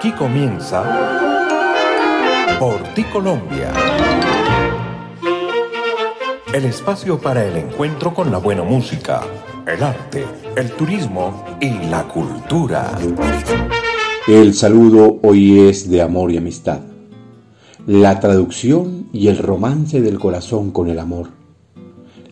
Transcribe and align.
Aquí 0.00 0.12
comienza 0.12 0.82
Por 2.58 2.82
ti 2.94 3.04
Colombia. 3.04 3.70
El 6.54 6.64
espacio 6.64 7.20
para 7.20 7.44
el 7.44 7.54
encuentro 7.58 8.14
con 8.14 8.30
la 8.30 8.38
buena 8.38 8.62
música, 8.62 9.20
el 9.66 9.82
arte, 9.82 10.24
el 10.56 10.70
turismo 10.70 11.44
y 11.60 11.68
la 11.90 12.08
cultura. 12.08 12.98
El 14.26 14.54
saludo 14.54 15.18
hoy 15.22 15.68
es 15.68 15.90
de 15.90 16.00
amor 16.00 16.32
y 16.32 16.38
amistad. 16.38 16.80
La 17.86 18.20
traducción 18.20 19.10
y 19.12 19.28
el 19.28 19.36
romance 19.36 20.00
del 20.00 20.18
corazón 20.18 20.70
con 20.70 20.88
el 20.88 20.98
amor. 20.98 21.28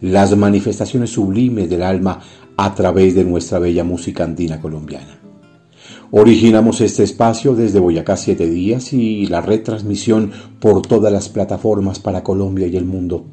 Las 0.00 0.34
manifestaciones 0.34 1.10
sublimes 1.10 1.68
del 1.68 1.82
alma 1.82 2.18
a 2.56 2.74
través 2.74 3.14
de 3.14 3.24
nuestra 3.24 3.58
bella 3.58 3.84
música 3.84 4.24
andina 4.24 4.58
colombiana. 4.58 5.17
Originamos 6.10 6.80
este 6.80 7.02
espacio 7.02 7.54
desde 7.54 7.80
Boyacá 7.80 8.16
siete 8.16 8.48
días 8.48 8.94
y 8.94 9.26
la 9.26 9.42
retransmisión 9.42 10.32
por 10.58 10.80
todas 10.80 11.12
las 11.12 11.28
plataformas 11.28 11.98
para 11.98 12.22
Colombia 12.22 12.66
y 12.66 12.76
el 12.78 12.86
mundo, 12.86 13.26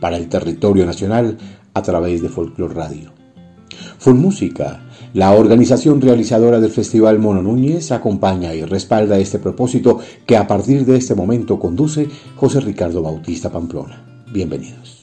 para 0.00 0.18
el 0.18 0.28
territorio 0.28 0.84
nacional 0.84 1.38
a 1.72 1.80
través 1.80 2.20
de 2.20 2.28
Folklore 2.28 2.74
Radio. 2.74 3.12
Full 3.98 4.16
Música, 4.16 4.82
la 5.14 5.32
organización 5.32 6.02
realizadora 6.02 6.60
del 6.60 6.70
Festival 6.70 7.18
Mono 7.18 7.40
Núñez, 7.40 7.90
acompaña 7.90 8.54
y 8.54 8.64
respalda 8.64 9.18
este 9.18 9.38
propósito 9.38 9.98
que 10.26 10.36
a 10.36 10.46
partir 10.46 10.84
de 10.84 10.98
este 10.98 11.14
momento 11.14 11.58
conduce 11.58 12.06
José 12.36 12.60
Ricardo 12.60 13.00
Bautista 13.00 13.50
Pamplona. 13.50 14.04
Bienvenidos. 14.30 14.93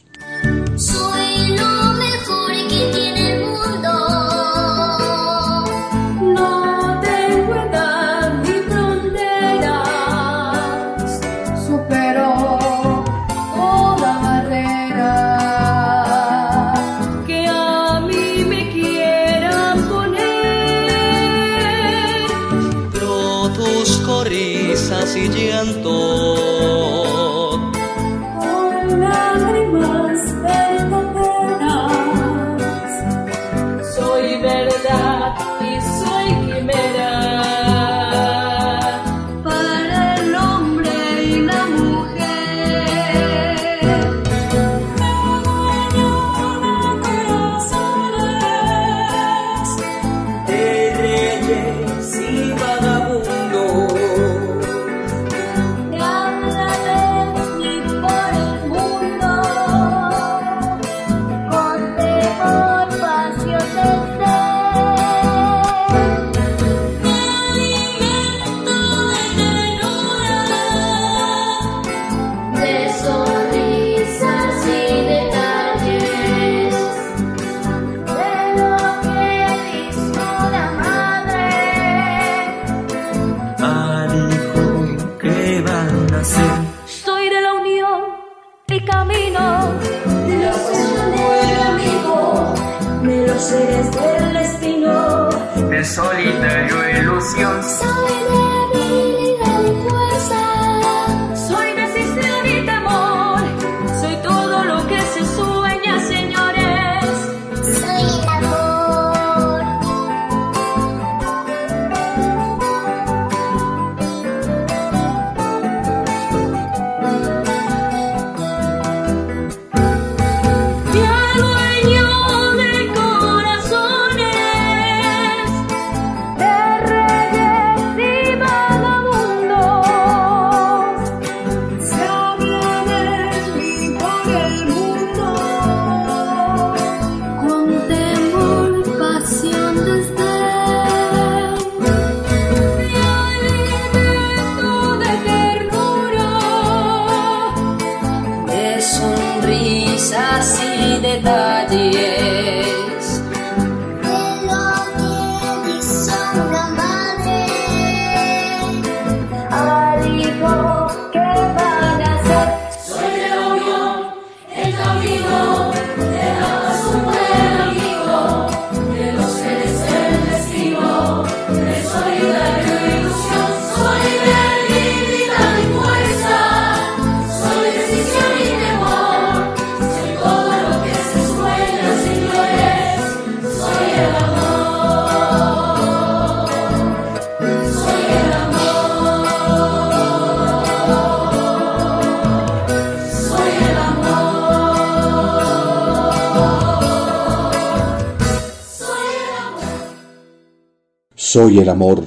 Soy 201.33 201.59
el 201.59 201.69
amor. 201.69 202.03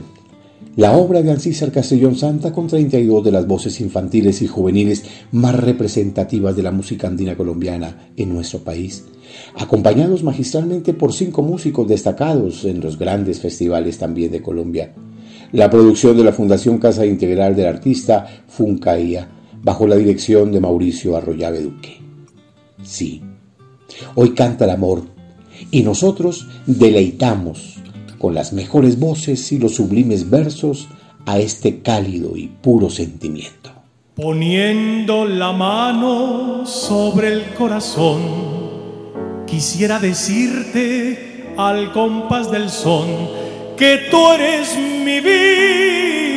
La 0.76 0.98
obra 0.98 1.22
de 1.22 1.30
Ancísar 1.30 1.72
Castellón 1.72 2.14
Santa 2.14 2.52
con 2.52 2.66
32 2.66 3.24
de 3.24 3.32
las 3.32 3.46
voces 3.46 3.80
infantiles 3.80 4.42
y 4.42 4.46
juveniles 4.46 5.02
más 5.32 5.58
representativas 5.58 6.54
de 6.54 6.62
la 6.62 6.70
música 6.70 7.08
andina 7.08 7.34
colombiana 7.34 8.10
en 8.18 8.28
nuestro 8.28 8.58
país, 8.58 9.06
acompañados 9.56 10.22
magistralmente 10.22 10.92
por 10.92 11.14
cinco 11.14 11.40
músicos 11.40 11.88
destacados 11.88 12.66
en 12.66 12.82
los 12.82 12.98
grandes 12.98 13.40
festivales 13.40 13.96
también 13.96 14.30
de 14.30 14.42
Colombia. 14.42 14.92
La 15.52 15.70
producción 15.70 16.18
de 16.18 16.24
la 16.24 16.32
Fundación 16.34 16.76
Casa 16.76 17.06
Integral 17.06 17.56
del 17.56 17.68
Artista 17.68 18.26
Funcaía, 18.46 19.26
bajo 19.62 19.86
la 19.86 19.96
dirección 19.96 20.52
de 20.52 20.60
Mauricio 20.60 21.16
Arroyave 21.16 21.62
Duque. 21.62 21.96
Sí, 22.82 23.22
hoy 24.16 24.34
canta 24.34 24.66
el 24.66 24.72
amor 24.72 25.04
y 25.70 25.82
nosotros 25.82 26.46
deleitamos 26.66 27.74
con 28.18 28.34
las 28.34 28.52
mejores 28.52 28.98
voces 28.98 29.52
y 29.52 29.58
los 29.58 29.74
sublimes 29.76 30.30
versos 30.30 30.88
a 31.26 31.38
este 31.38 31.80
cálido 31.80 32.36
y 32.36 32.48
puro 32.48 32.90
sentimiento. 32.90 33.70
Poniendo 34.14 35.24
la 35.24 35.52
mano 35.52 36.66
sobre 36.66 37.32
el 37.32 37.44
corazón, 37.54 38.20
quisiera 39.46 39.98
decirte 39.98 41.52
al 41.56 41.92
compás 41.92 42.50
del 42.50 42.70
son 42.70 43.08
que 43.76 44.08
tú 44.10 44.32
eres 44.32 44.76
mi 45.04 45.20
vida 45.20 46.34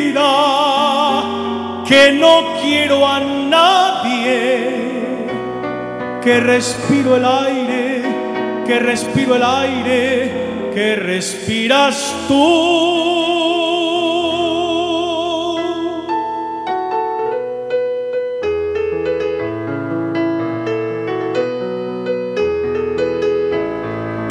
que 1.88 2.12
no 2.12 2.42
quiero 2.62 3.08
a 3.08 3.20
nadie, 3.22 4.60
que 6.22 6.40
respiro 6.42 7.16
el 7.16 7.24
aire, 7.24 8.02
que 8.66 8.80
respiro 8.80 9.36
el 9.36 9.44
aire, 9.44 10.57
que 10.78 10.96
respiras 10.96 12.14
tú. 12.28 12.36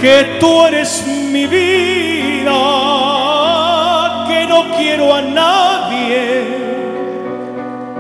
que 0.00 0.36
tú 0.38 0.64
eres 0.66 1.04
mi 1.32 1.46
vida, 1.46 2.52
que 4.28 4.46
no 4.46 4.76
quiero 4.76 5.12
a 5.12 5.22
nadie, 5.22 6.44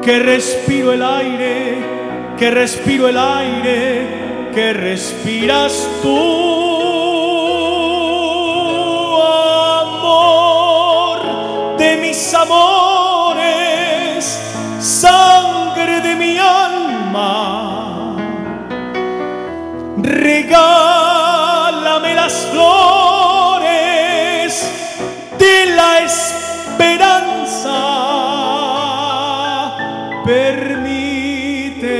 que 0.04 0.20
respiro 0.20 0.92
el 0.92 1.02
aire, 1.02 1.78
que 2.38 2.52
respiro 2.52 3.08
el 3.08 3.18
aire, 3.18 4.06
que 4.54 4.72
respiras 4.72 5.88
tú. 6.00 6.85
Mis 12.16 12.32
amores, 12.32 14.24
sangre 14.80 16.00
de 16.00 16.16
mi 16.16 16.38
alma, 16.38 18.16
regalo 19.98 20.94
las 22.14 22.46
flores 22.52 23.68
de 25.38 25.66
la 25.78 25.98
esperanza. 26.10 27.76
Permite 30.24 31.96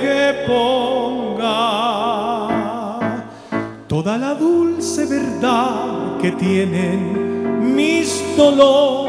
que 0.00 0.44
ponga 0.46 1.58
toda 3.86 4.16
la 4.16 4.34
dulce 4.34 5.04
verdad 5.04 6.18
que 6.20 6.32
tienen 6.32 7.15
mis 7.86 8.36
dolores 8.36 9.06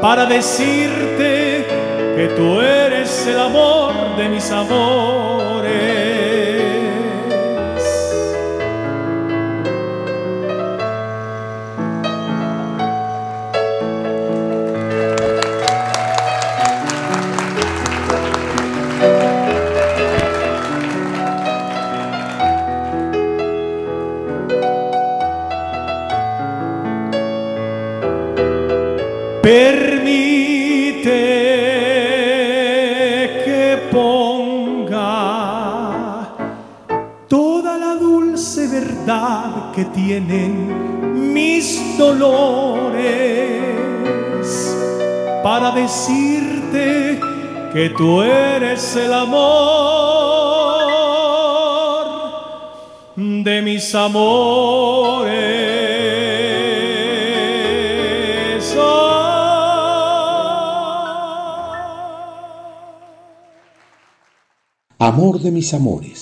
para 0.00 0.26
decirte 0.26 1.66
que 2.16 2.28
tú 2.36 2.60
eres 2.60 3.26
el 3.26 3.38
amor 3.38 3.92
de 4.16 4.28
mis 4.28 4.50
amores. 4.50 6.05
Tienen 40.20 41.34
mis 41.34 41.98
dolores 41.98 43.02
para 45.42 45.72
decirte 45.72 47.20
que 47.72 47.90
tú 47.90 48.22
eres 48.22 48.96
el 48.96 49.12
amor 49.12 50.06
de 53.16 53.60
mis 53.62 53.94
amores. 53.94 55.36
Amor 64.98 65.38
de 65.40 65.50
mis 65.50 65.74
amores 65.74 66.15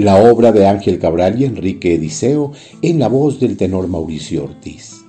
la 0.00 0.16
obra 0.16 0.52
de 0.52 0.66
Ángel 0.66 0.98
Cabral 0.98 1.40
y 1.40 1.44
Enrique 1.44 1.94
Ediseo 1.94 2.52
en 2.82 2.98
la 2.98 3.08
voz 3.08 3.40
del 3.40 3.56
tenor 3.56 3.88
Mauricio 3.88 4.44
Ortiz. 4.44 5.04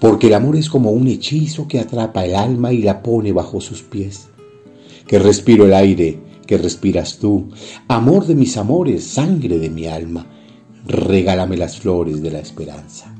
Porque 0.00 0.26
el 0.26 0.34
amor 0.34 0.56
es 0.56 0.68
como 0.68 0.90
un 0.90 1.08
hechizo 1.08 1.66
que 1.66 1.80
atrapa 1.80 2.24
el 2.24 2.34
alma 2.34 2.72
y 2.72 2.82
la 2.82 3.02
pone 3.02 3.32
bajo 3.32 3.60
sus 3.60 3.82
pies. 3.82 4.28
Que 5.06 5.18
respiro 5.18 5.64
el 5.66 5.74
aire, 5.74 6.18
que 6.46 6.58
respiras 6.58 7.18
tú, 7.18 7.50
amor 7.88 8.26
de 8.26 8.34
mis 8.34 8.56
amores, 8.56 9.04
sangre 9.04 9.58
de 9.58 9.70
mi 9.70 9.86
alma, 9.86 10.26
regálame 10.86 11.56
las 11.56 11.78
flores 11.78 12.22
de 12.22 12.30
la 12.30 12.40
esperanza. 12.40 13.14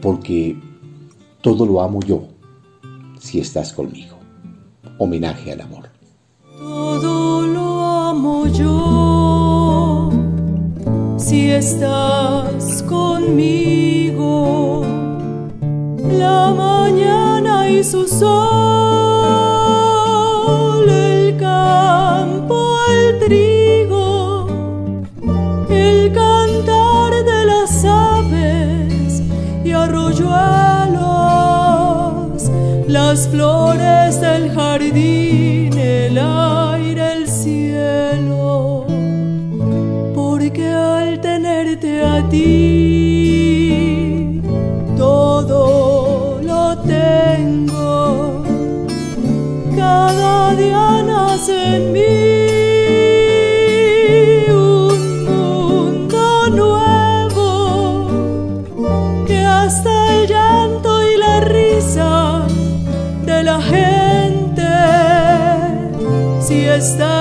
Porque 0.00 0.56
todo 1.40 1.66
lo 1.66 1.80
amo 1.80 2.00
yo 2.00 2.28
si 3.18 3.40
estás 3.40 3.72
conmigo. 3.72 4.18
Homenaje 4.98 5.52
al 5.52 5.62
amor. 5.62 5.90
Todo 6.58 7.46
lo 7.46 7.80
amo 7.80 8.46
yo 8.46 9.03
si 11.24 11.50
estás 11.50 12.82
conmigo. 12.82 14.84
La 16.02 16.52
mañana 16.52 17.70
y 17.70 17.82
su 17.82 18.06
sol, 18.06 18.28
el 20.88 21.36
campo, 21.38 22.76
el 22.90 23.18
trigo, 23.20 24.48
el 25.70 26.12
cantar 26.12 27.24
de 27.24 27.46
las 27.46 27.84
aves 27.86 29.22
y 29.64 29.72
arroyuelos, 29.72 32.50
las 32.86 33.26
flores 33.28 34.20
del 34.20 34.50
jardín, 34.50 35.78
el 35.78 36.18
aire, 36.18 36.63
todo 44.96 46.40
lo 46.42 46.76
tengo, 46.78 48.42
cada 49.76 50.54
día 50.54 51.02
nace 51.02 51.76
en 51.76 51.92
mí. 51.92 52.00
un 54.50 55.24
mundo 55.24 56.50
nuevo 56.50 57.50
que 59.26 59.38
hasta 59.44 59.92
el 60.14 60.28
llanto 60.28 60.90
y 61.10 61.16
la 61.18 61.40
risa 61.40 62.46
de 63.26 63.42
la 63.42 63.60
gente 63.60 64.68
si 66.40 66.64
estás 66.66 67.13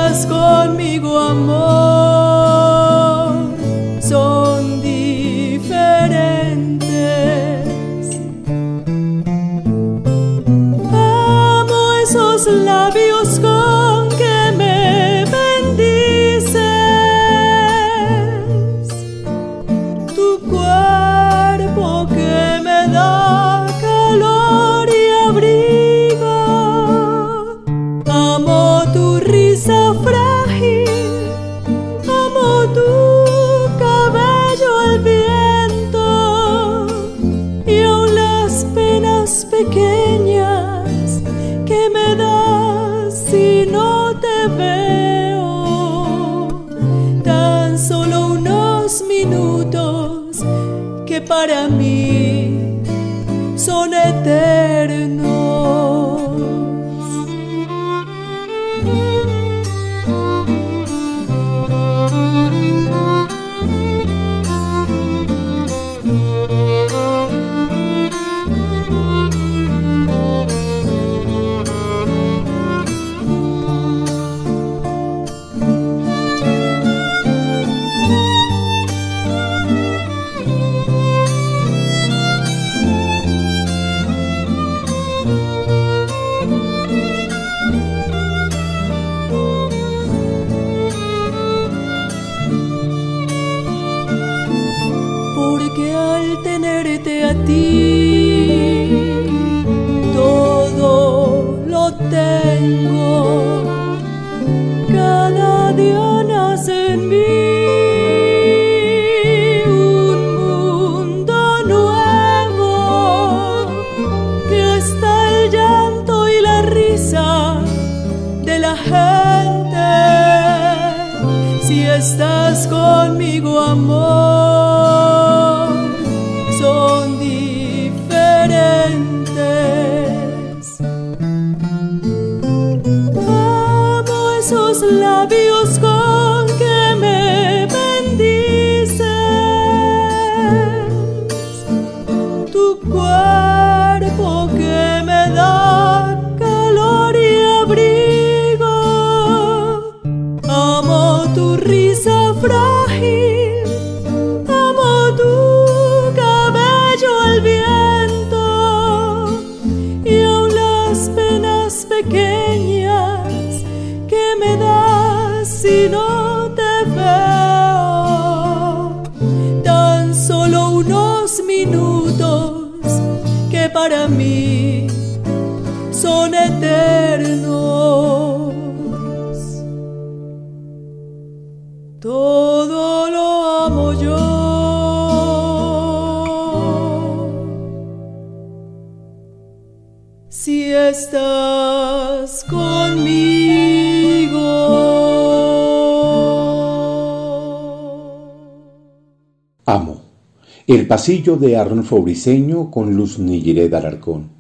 El 200.74 200.88
pasillo 200.88 201.36
de 201.36 201.56
Arnulfo 201.56 202.01
Briseño 202.01 202.72
con 202.72 202.96
Luz 202.96 203.20
Nilliré 203.20 203.70
de 203.70 203.77
Alarcón. 203.77 204.32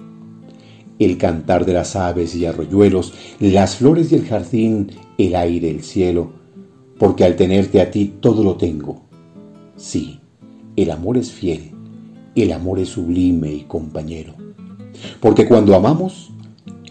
El 0.97 1.19
cantar 1.19 1.63
de 1.63 1.73
las 1.73 1.95
aves 1.95 2.33
y 2.33 2.47
arroyuelos, 2.47 3.13
las 3.39 3.75
flores 3.75 4.11
y 4.11 4.15
el 4.15 4.25
jardín, 4.25 4.89
el 5.19 5.35
aire, 5.35 5.69
el 5.69 5.83
cielo, 5.83 6.33
porque 6.97 7.23
al 7.23 7.35
tenerte 7.35 7.79
a 7.81 7.91
ti 7.91 8.15
todo 8.19 8.43
lo 8.43 8.55
tengo. 8.55 9.03
Sí, 9.77 10.21
el 10.75 10.89
amor 10.89 11.19
es 11.19 11.31
fiel, 11.31 11.69
el 12.33 12.51
amor 12.51 12.79
es 12.79 12.89
sublime 12.89 13.53
y 13.53 13.61
compañero. 13.65 14.33
Porque 15.19 15.45
cuando 15.45 15.75
amamos, 15.75 16.31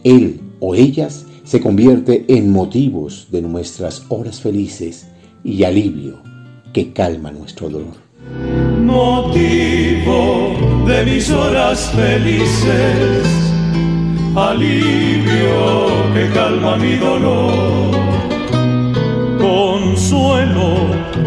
él 0.04 0.40
o 0.60 0.76
ellas 0.76 1.26
se 1.42 1.60
convierte 1.60 2.26
en 2.28 2.52
motivos 2.52 3.26
de 3.32 3.42
nuestras 3.42 4.04
horas 4.08 4.40
felices 4.40 5.08
y 5.42 5.64
alivio 5.64 6.22
que 6.72 6.92
calma 6.92 7.32
nuestro 7.32 7.68
dolor. 7.68 8.11
Motivo 8.82 10.54
de 10.86 11.04
mis 11.04 11.30
horas 11.30 11.90
felices, 11.94 13.26
alivio 14.36 15.86
que 16.14 16.30
calma 16.32 16.76
mi 16.76 16.96
dolor, 16.96 17.90
consuelo 19.38 20.74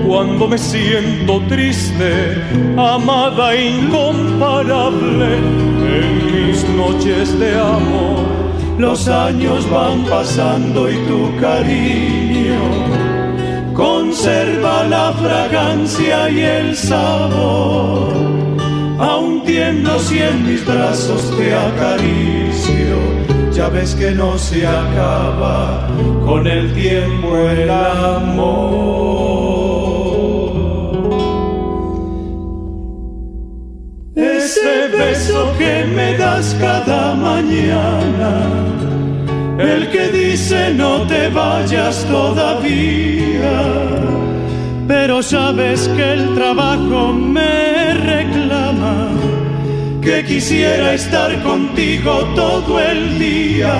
cuando 0.07 0.47
me 0.47 0.57
siento 0.57 1.41
triste, 1.47 2.41
amada 2.77 3.53
e 3.53 3.69
incomparable 3.69 5.37
en 5.97 6.49
mis 6.49 6.63
noches 6.69 7.37
de 7.39 7.55
amor. 7.55 8.25
Los 8.77 9.07
años 9.07 9.69
van 9.69 10.03
pasando 10.03 10.89
y 10.89 10.95
tu 11.07 11.33
cariño 11.39 12.94
conserva 14.25 14.83
la 14.85 15.13
fragancia 15.13 16.29
y 16.31 16.41
el 16.41 16.75
sabor. 16.75 18.11
Aún 18.97 19.43
tiemblo 19.43 19.99
si 19.99 20.17
en 20.17 20.47
mis 20.47 20.65
brazos 20.65 21.21
te 21.37 21.53
acaricio, 21.53 22.97
ya 23.51 23.69
ves 23.69 23.93
que 23.93 24.11
no 24.11 24.35
se 24.39 24.65
acaba 24.65 25.87
con 26.25 26.47
el 26.47 26.73
tiempo 26.73 27.37
el 27.37 27.69
amor. 27.69 28.55
Ese 34.15 34.87
beso 34.87 35.53
que 35.59 35.85
me 35.85 36.17
das 36.17 36.55
cada 36.59 37.13
mañana 37.13 38.65
el 39.57 39.89
que 39.89 40.09
dice 40.09 40.73
no 40.73 41.07
te 41.07 41.29
vayas 41.29 42.05
todavía, 42.05 43.61
pero 44.87 45.23
sabes 45.23 45.87
que 45.89 46.13
el 46.13 46.35
trabajo 46.35 47.13
me 47.13 47.93
reclama, 47.93 49.09
que 50.01 50.23
quisiera 50.25 50.93
estar 50.93 51.41
contigo 51.41 52.25
todo 52.35 52.79
el 52.79 53.17
día. 53.17 53.73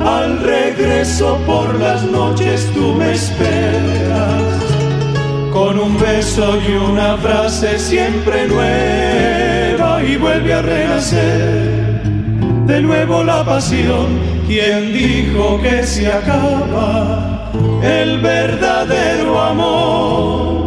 Al 0.00 0.38
regreso 0.38 1.38
por 1.44 1.74
las 1.80 2.04
noches 2.04 2.70
tú 2.72 2.94
me 2.94 3.12
esperas, 3.12 4.62
con 5.52 5.78
un 5.78 5.98
beso 5.98 6.56
y 6.66 6.72
una 6.72 7.16
frase 7.16 7.78
siempre 7.80 8.46
nueva 8.46 10.02
y 10.04 10.16
vuelve 10.16 10.54
a 10.54 10.62
renacer 10.62 11.78
de 12.66 12.82
nuevo 12.82 13.24
la 13.24 13.44
pasión 13.44 14.37
¿Quién 14.48 14.94
dijo 14.94 15.60
que 15.60 15.82
se 15.82 16.10
acaba 16.10 17.52
el 17.82 18.18
verdadero 18.22 19.38
amor? 19.38 20.57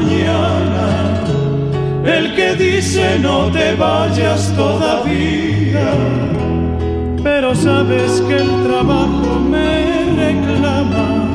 Mañana, 0.00 1.24
el 2.04 2.34
que 2.36 2.54
dice 2.54 3.18
no 3.18 3.50
te 3.50 3.74
vayas 3.74 4.52
todavía, 4.56 5.88
pero 7.22 7.54
sabes 7.54 8.20
que 8.28 8.36
el 8.36 8.50
trabajo 8.64 9.40
me 9.40 10.04
reclama, 10.22 11.28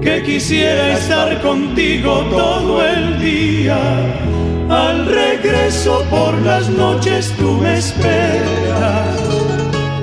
que 0.00 0.22
quisiera 0.22 0.92
estar 0.92 1.40
contigo 1.42 2.24
todo 2.30 2.84
el 2.84 3.20
día. 3.20 3.78
Al 4.68 5.04
regreso 5.06 6.04
por 6.08 6.32
las 6.42 6.68
noches 6.70 7.34
tú 7.36 7.58
me 7.62 7.78
esperas. 7.78 9.18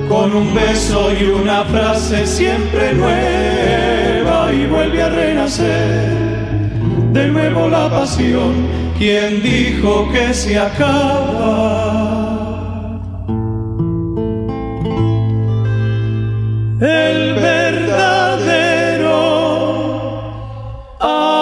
Con 0.08 0.34
un 0.34 0.54
beso 0.54 1.12
y 1.12 1.24
una 1.24 1.64
frase 1.64 2.26
siempre 2.26 2.92
nueva 2.92 4.52
y 4.52 4.66
vuelve 4.66 5.02
a 5.02 5.08
renacer 5.08 6.29
de 7.12 7.28
nuevo 7.28 7.68
la 7.68 7.90
pasión, 7.90 8.52
quien 8.98 9.42
dijo 9.42 10.08
que 10.12 10.32
se 10.32 10.58
acaba. 10.58 12.10
El 16.80 17.34
verdadero 17.34 19.18
amor. 21.00 21.40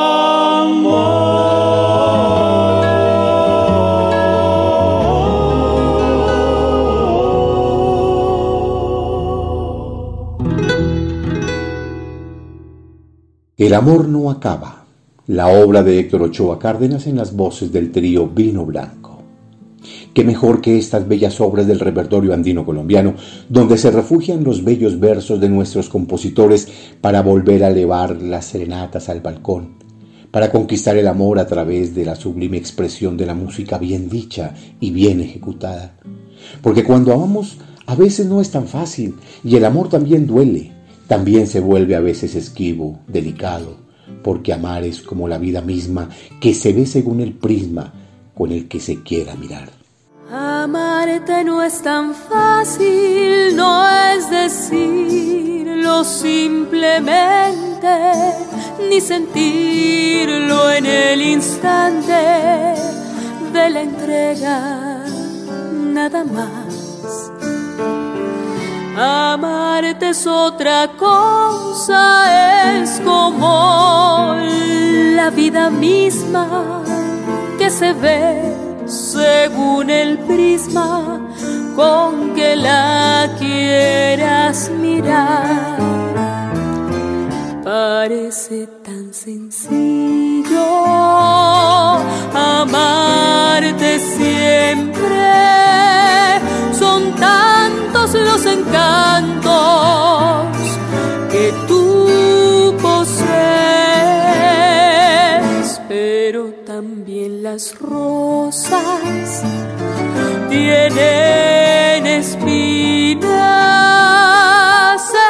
El 13.57 13.75
amor 13.75 14.09
no 14.09 14.31
acaba 14.31 14.78
la 15.29 15.49
obra 15.49 15.83
de 15.83 15.99
Héctor 15.99 16.23
Ochoa 16.23 16.59
Cárdenas 16.59 17.07
en 17.07 17.17
las 17.17 17.37
voces 17.37 17.71
del 17.71 17.93
trío 17.93 18.29
Vino 18.29 18.65
Blanco. 18.65 19.23
Qué 20.15 20.25
mejor 20.25 20.63
que 20.63 20.79
estas 20.79 21.07
bellas 21.07 21.39
obras 21.43 21.67
del 21.67 21.81
repertorio 21.81 22.33
andino 22.33 22.65
colombiano, 22.65 23.13
donde 23.47 23.77
se 23.77 23.91
refugian 23.91 24.43
los 24.43 24.65
bellos 24.65 24.99
versos 24.99 25.39
de 25.39 25.51
nuestros 25.51 25.91
compositores 25.91 26.67
para 27.03 27.21
volver 27.21 27.63
a 27.63 27.69
elevar 27.69 28.23
las 28.23 28.47
serenatas 28.47 29.11
al 29.11 29.21
balcón, 29.21 29.75
para 30.31 30.51
conquistar 30.51 30.97
el 30.97 31.07
amor 31.07 31.39
a 31.39 31.47
través 31.47 31.95
de 31.95 32.07
la 32.07 32.17
sublime 32.17 32.57
expresión 32.57 33.19
de 33.19 33.27
la 33.27 33.35
música 33.35 33.77
bien 33.77 34.09
dicha 34.09 34.55
y 34.81 34.93
bien 34.93 35.21
ejecutada. 35.21 35.99
Porque 36.63 36.85
cuando 36.85 37.13
amamos, 37.13 37.59
a 37.85 37.95
veces 37.95 38.25
no 38.25 38.41
es 38.41 38.51
tan 38.51 38.67
fácil 38.67 39.17
y 39.45 39.57
el 39.57 39.67
amor 39.67 39.91
también 39.91 40.27
duele 40.27 40.73
también 41.07 41.47
se 41.47 41.61
vuelve 41.61 41.97
a 41.97 42.01
veces 42.01 42.35
esquivo, 42.35 43.01
delicado, 43.09 43.88
porque 44.23 44.53
amar 44.53 44.85
es 44.85 45.03
como 45.03 45.29
la 45.29 45.39
vida 45.39 45.61
misma 45.61 46.09
que 46.41 46.55
se 46.55 46.73
ve 46.73 46.87
según 46.87 47.21
el 47.21 47.33
prisma 47.33 47.93
con 48.35 48.53
el 48.53 48.69
que 48.69 48.81
se 48.81 49.03
quiera 49.03 49.35
mirar. 49.35 49.71
Amarte 50.31 51.43
no 51.45 51.63
es 51.63 51.81
tan 51.83 52.15
fácil, 52.15 53.57
no 53.57 53.89
es 54.13 54.31
decirlo 54.31 56.05
simplemente, 56.05 57.89
ni 58.91 59.01
sentirlo 59.01 60.71
en 60.71 60.85
el 60.85 61.23
instante 61.23 62.13
de 63.53 63.71
la 63.71 63.81
entrega, 63.81 65.05
nada 65.73 66.25
más 66.25 66.68
Amarte 69.01 70.09
es 70.09 70.27
otra 70.27 70.89
cosa, 70.97 72.81
es 72.81 73.01
como 73.05 74.35
la 75.15 75.31
vida 75.31 75.71
misma 75.71 76.83
que 77.59 77.71
se 77.71 77.93
ve 77.93 78.53
según 78.87 79.89
el 79.91 80.19
prisma 80.19 81.21
con 81.77 82.35
que 82.35 82.57
la 82.57 83.31
quieras 83.39 84.69
mirar. 84.71 85.79
Parece 87.63 88.67
tan 88.83 89.15
sencillo 89.15 90.67
amarte 92.35 93.99
siempre, 94.01 95.58
las 107.53 107.79
rosas 107.79 109.43
tienen 110.51 112.07
espinas 112.07 113.33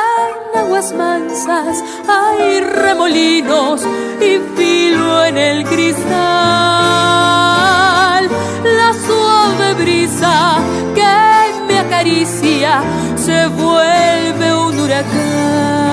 en 0.00 0.59
aguas 0.59 0.92
mansas, 0.94 1.85
hay 2.09 2.61
remolinos 2.61 3.83
y 4.20 4.40
filo 4.57 5.24
en 5.26 5.38
el 5.38 5.64
cristal, 5.64 6.09
la 8.64 8.92
suave 9.07 9.74
brisa 9.74 10.59
se 13.16 13.46
vuelve 13.46 14.54
un 14.54 14.81
huracán. 14.81 15.88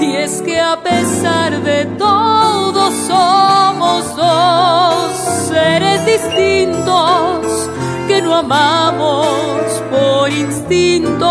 Y 0.00 0.16
es 0.16 0.40
que 0.40 0.58
a 0.58 0.82
pesar 0.82 1.62
de 1.62 1.84
todo 1.98 2.90
somos 3.06 4.16
dos 4.16 5.12
seres 5.48 6.06
distintos 6.06 7.68
que 8.10 8.20
no 8.20 8.34
amamos 8.34 9.66
por 9.88 10.28
instinto 10.28 11.30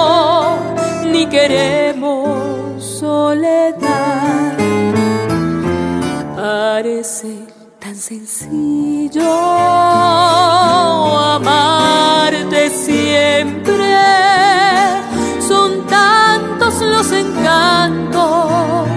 ni 1.11 1.25
queremos 1.25 2.81
soledad. 2.81 4.57
Parece 6.37 7.31
tan 7.79 7.97
sencillo 7.97 9.29
amarte 11.37 12.69
siempre. 12.69 13.97
Son 15.49 15.85
tantos 15.87 16.81
los 16.81 17.11
encantos 17.11 18.87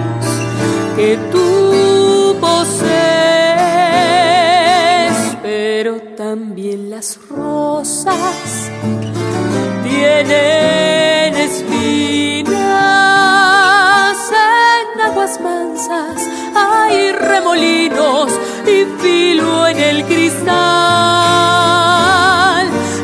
que 0.95 1.17
tú 1.33 2.37
posees, 2.39 2.93
pero 5.41 5.91
también 6.15 6.89
las 6.89 7.17
rosas 7.83 8.71
tienen 9.83 11.35
espinas 11.35 12.53
en 14.31 15.01
aguas 15.01 15.41
mansas. 15.41 16.29
Hay 16.55 17.11
remolinos 17.11 18.31
y 18.65 18.85
filo 19.01 19.67
en 19.67 19.77
el 19.79 20.05
cristal. 20.05 20.53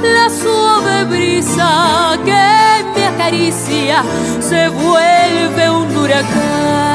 La 0.02 0.30
suave 0.30 1.04
brisa 1.04 2.18
que 2.24 2.86
me 2.96 3.06
acaricia 3.06 4.02
se 4.40 4.70
vuelve 4.70 5.70
un 5.70 5.98
huracán. 5.98 6.89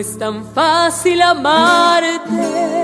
Es 0.00 0.18
tan 0.18 0.44
fácil 0.54 1.20
amarte 1.20 2.80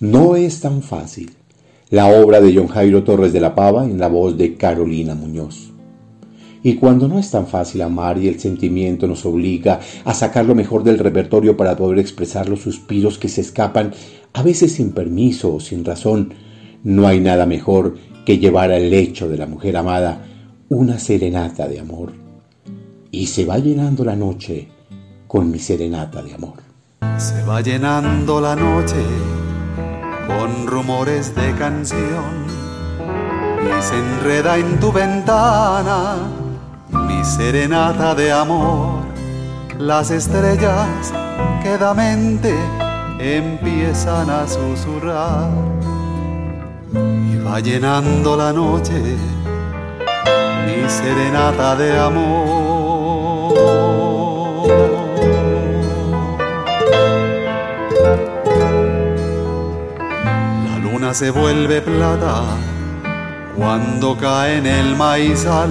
No 0.00 0.36
es 0.36 0.60
tan 0.60 0.82
fácil. 0.82 1.32
La 1.90 2.06
obra 2.06 2.40
de 2.40 2.54
John 2.54 2.68
Jairo 2.68 3.02
Torres 3.02 3.32
de 3.32 3.40
la 3.40 3.56
Pava 3.56 3.84
en 3.84 3.98
la 3.98 4.06
voz 4.06 4.38
de 4.38 4.54
Carolina 4.54 5.16
Muñoz. 5.16 5.72
Y 6.62 6.74
cuando 6.74 7.08
no 7.08 7.18
es 7.18 7.32
tan 7.32 7.48
fácil 7.48 7.82
amar 7.82 8.16
y 8.18 8.28
el 8.28 8.38
sentimiento 8.38 9.08
nos 9.08 9.26
obliga 9.26 9.80
a 10.04 10.14
sacar 10.14 10.44
lo 10.44 10.54
mejor 10.54 10.84
del 10.84 10.98
repertorio 10.98 11.56
para 11.56 11.76
poder 11.76 11.98
expresar 11.98 12.48
los 12.48 12.60
suspiros 12.60 13.18
que 13.18 13.28
se 13.28 13.40
escapan, 13.40 13.92
a 14.34 14.42
veces 14.44 14.74
sin 14.74 14.92
permiso 14.92 15.54
o 15.54 15.60
sin 15.60 15.84
razón, 15.84 16.32
no 16.84 17.08
hay 17.08 17.18
nada 17.18 17.44
mejor 17.44 17.96
que 18.24 18.38
llevar 18.38 18.70
al 18.70 18.90
lecho 18.90 19.28
de 19.28 19.38
la 19.38 19.46
mujer 19.46 19.76
amada 19.76 20.24
una 20.68 21.00
serenata 21.00 21.66
de 21.66 21.80
amor. 21.80 22.12
Y 23.10 23.26
se 23.26 23.44
va 23.44 23.58
llenando 23.58 24.04
la 24.04 24.14
noche 24.14 24.68
con 25.26 25.50
mi 25.50 25.58
serenata 25.58 26.22
de 26.22 26.34
amor. 26.34 26.62
Se 27.16 27.42
va 27.42 27.60
llenando 27.62 28.40
la 28.40 28.54
noche 28.54 29.37
con 30.28 30.66
rumores 30.66 31.34
de 31.34 31.52
canción 31.54 32.46
y 33.64 33.82
se 33.82 33.96
enreda 33.98 34.56
en 34.58 34.78
tu 34.78 34.92
ventana 34.92 36.16
mi 36.92 37.24
serenata 37.24 38.14
de 38.14 38.30
amor. 38.30 39.00
Las 39.78 40.10
estrellas 40.10 41.12
quedamente 41.62 42.54
empiezan 43.18 44.30
a 44.30 44.46
susurrar 44.46 45.50
y 46.92 47.36
va 47.44 47.60
llenando 47.60 48.36
la 48.36 48.52
noche 48.52 49.16
mi 50.66 50.88
serenata 50.88 51.74
de 51.76 51.98
amor. 51.98 52.57
Se 61.14 61.30
vuelve 61.30 61.80
plata 61.80 62.42
cuando 63.56 64.16
cae 64.16 64.58
en 64.58 64.66
el 64.66 64.94
maizal 64.94 65.70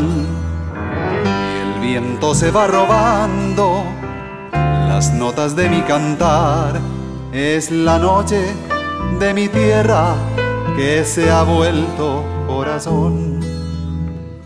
y 1.23 1.60
el 1.62 1.80
viento 1.80 2.34
se 2.34 2.50
va 2.50 2.67
robando 2.67 3.84
las 4.52 5.13
notas 5.13 5.56
de 5.56 5.69
mi 5.69 5.82
cantar. 5.82 6.80
Es 7.32 7.69
la 7.69 8.00
noche 8.00 8.41
de 9.19 9.34
mi 9.34 9.47
tierra 9.47 10.15
que 10.76 11.04
se 11.06 11.30
ha 11.30 11.43
vuelto 11.43 12.23
corazón. 12.47 13.39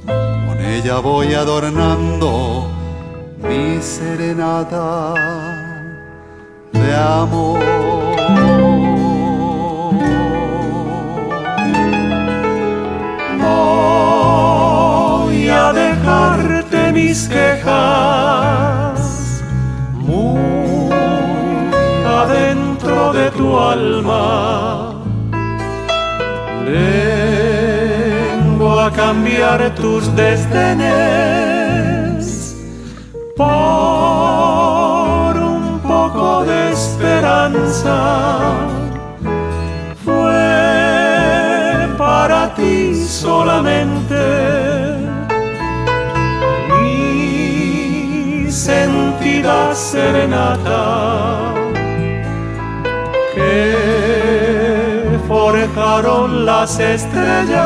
Con 0.05 0.59
ella 0.59 0.99
voy 0.99 1.33
adornando 1.33 2.67
mi 3.37 3.81
serenata 3.81 5.13
de 6.73 6.95
amor. 6.95 8.00
Mis 17.11 17.27
quejas 17.27 18.99
muy 19.93 20.89
adentro 22.21 23.11
de 23.11 23.29
tu 23.31 23.59
alma. 23.59 24.93
Vengo 26.65 28.79
a 28.79 28.89
cambiar 28.91 29.75
tus 29.75 30.15
desdenes 30.15 30.95
por 33.35 33.45
un 35.55 35.79
poco 35.93 36.45
de 36.45 36.71
esperanza. 36.71 37.97
Fue 40.05 41.89
para 41.97 42.55
ti 42.55 42.95
solamente 42.95 44.00
serenata 49.75 51.53
que 53.33 55.19
forjaron 55.27 56.45
las 56.45 56.79
estrellas 56.79 57.61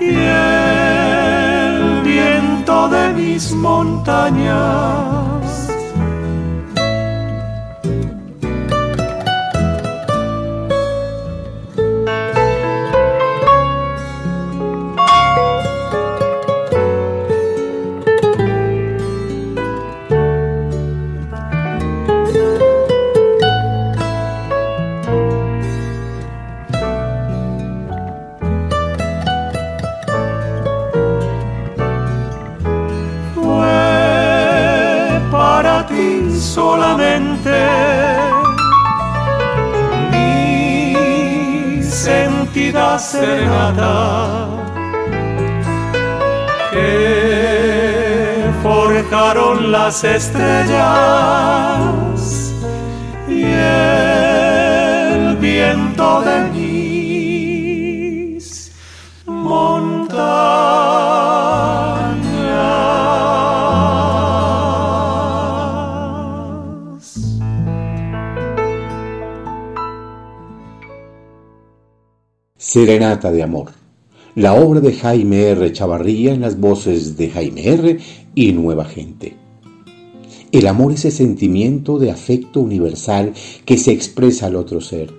y 0.00 0.14
el 0.14 2.02
viento 2.02 2.88
de 2.88 3.12
mis 3.14 3.52
montañas. 3.52 5.37
Que 46.72 48.50
forjaron 48.62 49.72
las 49.72 50.04
estrellas 50.04 50.78
y 53.28 53.42
el 53.42 55.36
viento 55.36 56.22
de 56.22 56.57
Serenata 72.70 73.32
de 73.32 73.42
Amor, 73.42 73.70
la 74.34 74.52
obra 74.52 74.80
de 74.80 74.92
Jaime 74.92 75.42
R. 75.44 75.72
Chavarría 75.72 76.34
en 76.34 76.42
las 76.42 76.60
voces 76.60 77.16
de 77.16 77.30
Jaime 77.30 77.66
R. 77.66 77.98
y 78.34 78.52
Nueva 78.52 78.84
Gente. 78.84 79.36
El 80.52 80.66
amor 80.66 80.92
es 80.92 81.06
ese 81.06 81.16
sentimiento 81.16 81.98
de 81.98 82.10
afecto 82.10 82.60
universal 82.60 83.32
que 83.64 83.78
se 83.78 83.92
expresa 83.92 84.48
al 84.48 84.56
otro 84.56 84.82
ser. 84.82 85.14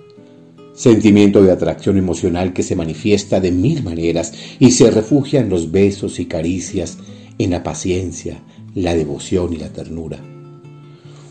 Sentimiento 0.74 1.42
de 1.42 1.50
atracción 1.50 1.98
emocional 1.98 2.52
que 2.52 2.62
se 2.62 2.76
manifiesta 2.76 3.40
de 3.40 3.50
mil 3.50 3.82
maneras 3.82 4.32
y 4.60 4.70
se 4.70 4.88
refugia 4.88 5.40
en 5.40 5.48
los 5.48 5.72
besos 5.72 6.20
y 6.20 6.26
caricias, 6.26 6.98
en 7.36 7.50
la 7.50 7.64
paciencia, 7.64 8.44
la 8.76 8.94
devoción 8.94 9.52
y 9.52 9.56
la 9.56 9.70
ternura. 9.70 10.20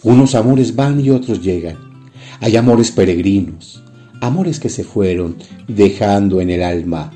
Unos 0.03 0.35
amores 0.35 0.75
van 0.75 0.99
y 0.99 1.11
otros 1.11 1.41
llegan. 1.41 1.77
Hay 2.41 2.57
amores 2.57 2.91
peregrinos, 2.91 3.81
amores 4.21 4.59
que 4.59 4.69
se 4.69 4.83
fueron 4.83 5.37
dejando 5.67 6.41
en 6.41 6.49
el 6.49 6.63
alma 6.63 7.11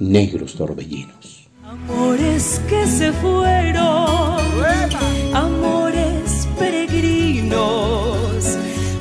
negros 0.00 0.54
torbellinos. 0.54 1.48
Amores 1.64 2.60
que 2.68 2.86
se 2.86 3.12
fueron, 3.12 4.40
amores 5.34 6.48
peregrinos, 6.58 8.56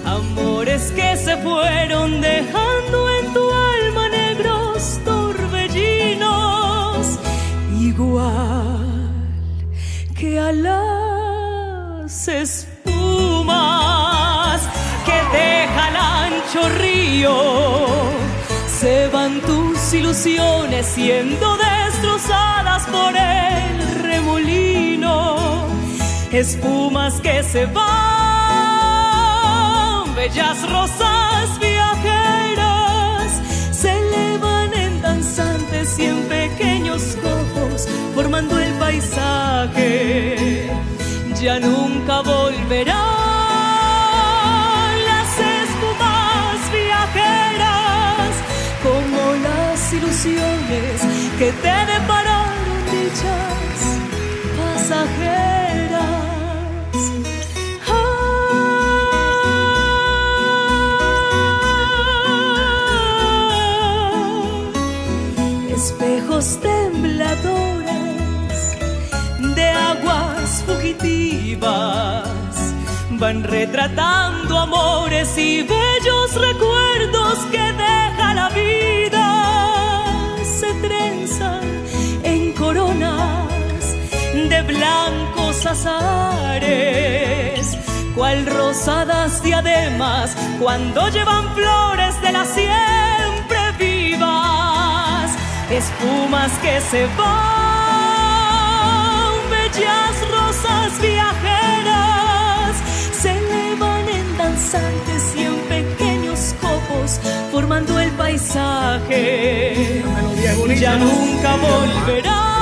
amores 0.06 0.91
que 0.91 1.17
se 1.17 1.36
fueron 1.38 2.22
dejando 2.22 3.10
en 3.20 3.34
tu 3.34 3.50
alma 3.50 4.10
negros 4.10 5.00
torbellinos, 5.06 7.17
igual 7.80 8.86
que 10.15 10.39
a 10.39 10.52
las 10.52 12.28
espumas 12.28 13.87
río, 16.80 17.36
se 18.67 19.08
van 19.08 19.41
tus 19.41 19.93
ilusiones 19.93 20.86
siendo 20.86 21.58
destrozadas 21.58 22.86
por 22.88 23.15
el 23.15 24.04
remolino, 24.04 25.67
espumas 26.32 27.20
que 27.22 27.43
se 27.43 27.65
van, 27.65 27.86
bellas 30.15 30.70
rosas 30.70 31.60
viajeras, 31.60 33.41
se 33.72 33.98
elevan 33.98 34.74
en 34.74 35.02
danzantes 35.02 36.00
y 36.00 36.06
en 36.06 36.22
pequeños 36.24 37.17
cojos, 37.22 37.88
formando 38.15 38.60
el 38.60 38.74
paisaje, 38.74 40.70
ya 41.41 41.60
nunca 41.60 42.22
volverán 42.22 43.57
que 51.38 51.52
te 51.52 51.78
depararon 51.94 52.54
dicha 52.92 53.36
espejos 65.76 66.60
tembladores 66.60 67.98
de 69.56 69.70
aguas 69.70 70.63
fugitivas 70.66 72.28
van 73.12 73.44
retratando 73.44 74.58
amores 74.58 75.38
y 75.38 75.62
bellos 75.62 76.34
recuerdos 76.34 77.38
que 77.52 77.72
deja 77.74 78.34
la 78.34 78.50
vida. 78.50 78.97
De 84.50 84.62
blancos 84.62 85.66
azares, 85.66 86.68
cual 88.16 88.46
rosadas 88.46 89.42
diademas 89.44 90.36
cuando 90.60 91.10
llevan 91.10 91.54
flores 91.56 92.22
de 92.22 92.32
la 92.32 92.46
siempre 92.46 93.60
vivas, 93.80 95.32
espumas 95.70 96.52
que 96.60 96.80
se 96.82 97.08
van, 97.18 98.30
bellas 99.50 100.16
rosas 100.32 101.02
viajeras, 101.02 102.76
se 103.20 103.32
elevan 103.32 104.08
en 104.10 104.38
danzantes 104.38 105.36
y 105.36 105.44
en 105.44 105.56
pequeños 105.68 106.54
copos, 106.62 107.20
formando 107.52 108.00
el 108.00 108.12
paisaje. 108.12 110.04
Ya 110.80 110.96
nunca 110.96 111.56
volverán 111.56 112.57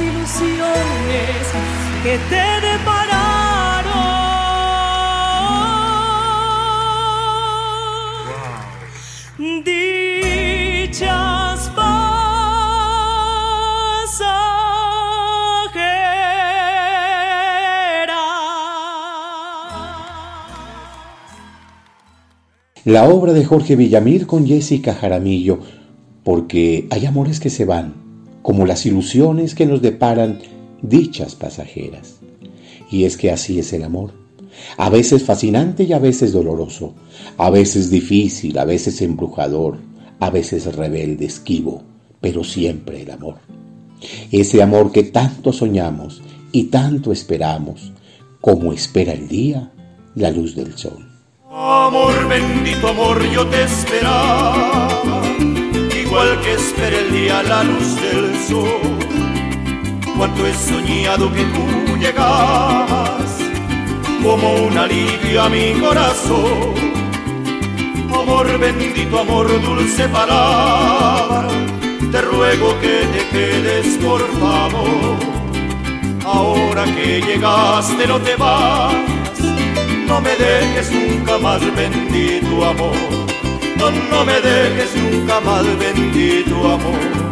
ilusiones 0.00 1.46
que 2.02 2.18
te 2.30 2.46
depararon. 2.66 3.64
Dichas. 9.64 11.36
La 22.86 23.08
obra 23.08 23.32
de 23.32 23.44
Jorge 23.44 23.74
Villamir 23.74 24.28
con 24.28 24.46
Jessica 24.46 24.94
Jaramillo, 24.94 25.58
porque 26.22 26.86
hay 26.90 27.04
amores 27.04 27.40
que 27.40 27.50
se 27.50 27.64
van, 27.64 28.05
como 28.46 28.64
las 28.64 28.86
ilusiones 28.86 29.56
que 29.56 29.66
nos 29.66 29.82
deparan 29.82 30.38
dichas 30.80 31.34
pasajeras. 31.34 32.20
Y 32.88 33.02
es 33.02 33.16
que 33.16 33.32
así 33.32 33.58
es 33.58 33.72
el 33.72 33.82
amor. 33.82 34.12
A 34.76 34.88
veces 34.88 35.24
fascinante 35.24 35.82
y 35.82 35.92
a 35.92 35.98
veces 35.98 36.32
doloroso, 36.32 36.94
a 37.38 37.50
veces 37.50 37.90
difícil, 37.90 38.56
a 38.58 38.64
veces 38.64 39.02
embrujador, 39.02 39.78
a 40.20 40.30
veces 40.30 40.76
rebelde, 40.76 41.26
esquivo, 41.26 41.82
pero 42.20 42.44
siempre 42.44 43.02
el 43.02 43.10
amor. 43.10 43.38
Ese 44.30 44.62
amor 44.62 44.92
que 44.92 45.02
tanto 45.02 45.52
soñamos 45.52 46.22
y 46.52 46.66
tanto 46.66 47.10
esperamos, 47.10 47.92
como 48.40 48.72
espera 48.72 49.12
el 49.12 49.26
día 49.26 49.72
la 50.14 50.30
luz 50.30 50.54
del 50.54 50.78
sol. 50.78 51.04
Amor, 51.50 52.28
bendito 52.28 52.86
amor, 52.86 53.20
yo 53.28 53.44
te 53.48 53.64
esperaba, 53.64 55.15
que 56.42 56.54
espera 56.54 56.98
el 56.98 57.12
día 57.12 57.42
la 57.42 57.62
luz 57.62 57.94
del 58.00 58.36
sol. 58.48 58.98
Cuánto 60.16 60.46
he 60.46 60.54
soñado 60.54 61.32
que 61.32 61.44
tú 61.44 61.96
llegabas, 61.98 63.38
como 64.22 64.54
un 64.66 64.76
alivio 64.76 65.42
a 65.42 65.48
mi 65.48 65.72
corazón. 65.74 66.74
Amor, 68.12 68.58
bendito 68.58 69.20
amor, 69.20 69.46
dulce 69.62 70.08
palabra, 70.08 71.48
te 72.10 72.20
ruego 72.22 72.74
que 72.80 72.96
te 73.12 73.28
quedes 73.28 73.86
por 73.98 74.20
favor. 74.40 75.16
Ahora 76.24 76.84
que 76.84 77.20
llegaste 77.20 78.06
no 78.06 78.18
te 78.18 78.34
vayas, 78.36 79.38
no 80.08 80.20
me 80.20 80.30
dejes 80.30 80.90
nunca 80.90 81.38
más, 81.38 81.60
bendito 81.76 82.64
amor. 82.64 83.25
No, 83.78 83.90
no 83.90 84.24
me 84.24 84.40
dejes 84.40 84.96
nunca 84.96 85.40
más, 85.40 85.64
bendito 85.78 86.56
amor. 86.72 87.26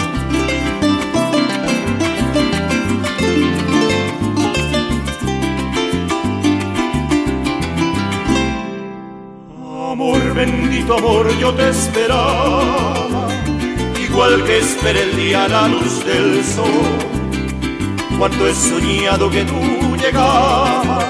Amor, 9.93 10.35
bendito 10.35 10.99
amor, 10.99 11.39
yo 11.39 11.55
te 11.55 11.69
esperaba, 11.69 13.29
igual 14.03 14.43
que 14.45 14.59
espera 14.59 15.01
el 15.01 15.17
día 15.17 15.49
la 15.49 15.69
luz 15.69 16.05
del 16.05 16.45
sol. 16.45 17.15
Cuánto 18.19 18.47
he 18.49 18.55
soñado 18.55 19.31
que 19.31 19.45
tú 19.45 19.97
llegabas, 19.97 21.05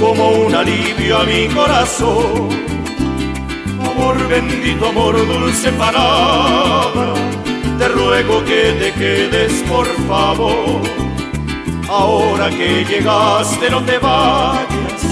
como 0.00 0.30
un 0.30 0.54
alivio 0.54 1.18
a 1.18 1.24
mi 1.24 1.48
corazón. 1.48 2.65
Amor, 3.96 4.28
bendito 4.28 4.88
amor, 4.88 5.16
dulce 5.26 5.72
palabra, 5.72 7.14
te 7.78 7.88
ruego 7.88 8.44
que 8.44 8.76
te 8.78 8.92
quedes 8.92 9.52
por 9.62 9.86
favor. 10.06 10.82
Ahora 11.88 12.50
que 12.50 12.84
llegaste 12.84 13.70
no 13.70 13.82
te 13.84 13.98
vayas, 13.98 15.02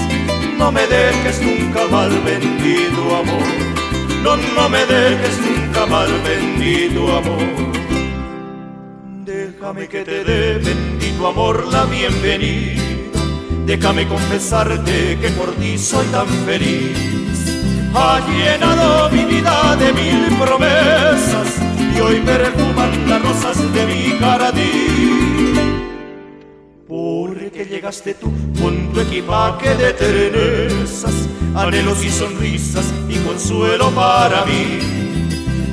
no 0.59 0.71
me 0.71 0.85
dejes 0.85 1.41
nunca 1.41 1.87
mal, 1.87 2.11
bendito 2.23 3.15
amor. 3.15 3.47
No, 4.21 4.37
no 4.37 4.69
me 4.69 4.85
dejes 4.85 5.39
nunca 5.39 5.85
mal, 5.87 6.09
bendito 6.23 7.17
amor. 7.17 7.73
Déjame 9.25 9.87
que 9.87 10.03
te 10.03 10.23
dé, 10.23 10.59
bendito 10.59 11.27
amor, 11.27 11.65
la 11.71 11.85
bienvenida. 11.85 12.83
Déjame 13.65 14.07
confesarte 14.07 15.17
que 15.19 15.29
por 15.29 15.51
ti 15.55 15.75
soy 15.75 16.05
tan 16.07 16.27
feliz. 16.45 17.34
Ha 17.97 18.19
llenado 18.27 19.09
mi 19.09 19.23
vida 19.23 19.77
de 19.77 19.93
mil 19.93 20.37
promesas 20.37 21.47
y 21.95 21.99
hoy 22.01 22.19
perfuman 22.19 23.09
las 23.09 23.21
rosas 23.21 23.73
de 23.73 23.85
mi 23.85 24.19
jardín. 24.19 25.55
Porque 26.85 27.65
llegaste 27.65 28.15
tú 28.15 28.33
con 28.61 28.91
tu 28.91 28.99
equipaje 28.99 29.75
de 29.75 29.93
ternezas, 29.93 31.29
anhelos 31.55 32.03
y 32.03 32.11
sonrisas 32.11 32.93
y 33.07 33.15
consuelo 33.19 33.89
para 33.91 34.43
mí. 34.43 34.79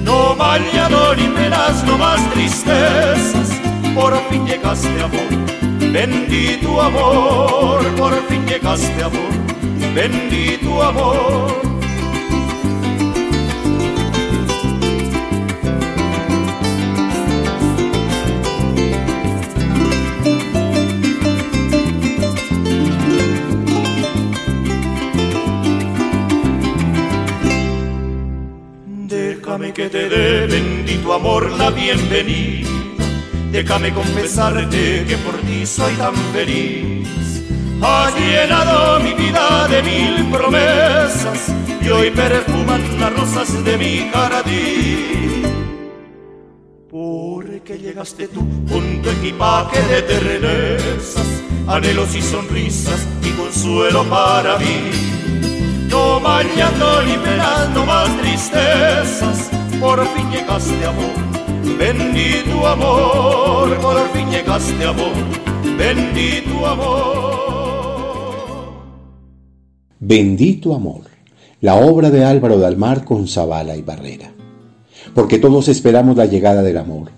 No 0.05 0.37
mañana 0.37 1.15
ni 1.17 1.27
penas, 1.27 1.83
no 1.85 1.99
más 1.99 2.21
tristezas, 2.31 3.51
por 3.97 4.17
fin 4.29 4.47
llegaste 4.47 5.03
amor, 5.03 5.93
bendito 5.93 6.81
amor, 6.81 7.85
por 7.97 8.15
fin 8.29 8.47
llegaste 8.47 9.03
amor, 9.03 9.33
bendito 9.93 10.83
amor. 10.85 11.72
Que 29.83 29.89
te 29.89 30.09
dé, 30.09 30.47
bendito 30.47 31.13
amor, 31.13 31.51
la 31.59 31.71
bienvenida. 31.71 32.69
Déjame 33.51 33.93
confesarte 33.93 35.05
que 35.09 35.17
por 35.25 35.37
ti 35.41 35.67
soy 35.67 35.95
tan 35.95 36.15
feliz. 36.33 37.09
Has 37.81 38.15
llenado 38.15 39.01
mi 39.01 39.13
vida 39.15 39.67
de 39.69 39.83
mil 39.83 40.31
promesas 40.31 41.53
y 41.81 41.89
hoy 41.89 42.11
perfuman 42.11 42.83
las 43.01 43.13
rosas 43.13 43.65
de 43.65 43.77
mi 43.77 44.09
jardín. 44.13 45.43
Porque 46.89 47.79
llegaste 47.79 48.29
tú 48.29 48.47
con 48.71 49.03
tu 49.03 49.11
equipaje 49.11 49.83
de 49.83 50.03
ternezas, 50.03 51.29
anhelos 51.67 52.15
y 52.15 52.23
sonrisas 52.23 53.01
y 53.25 53.31
consuelo 53.31 54.05
para 54.05 54.59
mí. 54.59 55.13
No 55.89 56.21
llanto 56.57 57.03
ni 57.03 57.17
penas, 57.19 57.69
no 57.75 57.85
más 57.85 58.09
tristezas, 58.19 59.51
amor, 59.83 61.13
bendito 61.79 62.67
amor, 62.67 63.77
por 63.81 64.09
fin 64.11 64.31
llegaste 64.31 64.85
amor, 64.85 65.13
bendito 65.77 66.67
amor. 66.67 67.43
Bendito 69.99 70.75
amor, 70.75 71.03
la 71.61 71.77
obra 71.77 72.11
de 72.11 72.25
Álvaro 72.25 72.59
Dalmar 72.59 73.05
con 73.05 73.27
Zavala 73.27 73.77
y 73.77 73.83
Barrera. 73.83 74.33
Porque 75.15 75.39
todos 75.39 75.69
esperamos 75.69 76.17
la 76.17 76.27
llegada 76.27 76.63
del 76.63 76.79
amor. 76.79 77.11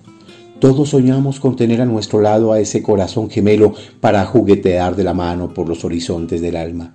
Todos 0.58 0.90
soñamos 0.90 1.40
con 1.40 1.56
tener 1.56 1.82
a 1.82 1.86
nuestro 1.86 2.20
lado 2.20 2.52
a 2.52 2.60
ese 2.60 2.82
corazón 2.82 3.28
gemelo 3.28 3.74
para 4.00 4.24
juguetear 4.24 4.96
de 4.96 5.04
la 5.04 5.12
mano 5.12 5.52
por 5.52 5.68
los 5.68 5.84
horizontes 5.84 6.40
del 6.40 6.56
alma. 6.56 6.94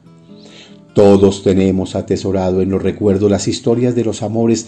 Todos 0.95 1.43
tenemos 1.43 1.95
atesorado 1.95 2.61
en 2.61 2.71
los 2.71 2.81
recuerdos 2.81 3.29
las 3.29 3.47
historias 3.47 3.93
de 3.95 4.03
los 4.03 4.23
amores, 4.23 4.67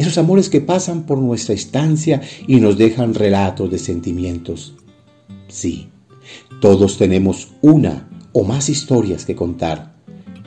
esos 0.00 0.16
amores 0.16 0.48
que 0.48 0.62
pasan 0.62 1.02
por 1.02 1.18
nuestra 1.18 1.54
estancia 1.54 2.22
y 2.46 2.56
nos 2.56 2.78
dejan 2.78 3.12
relatos 3.12 3.70
de 3.70 3.78
sentimientos. 3.78 4.72
Sí, 5.48 5.88
todos 6.58 6.96
tenemos 6.96 7.48
una 7.60 8.08
o 8.32 8.44
más 8.44 8.70
historias 8.70 9.26
que 9.26 9.36
contar, 9.36 9.92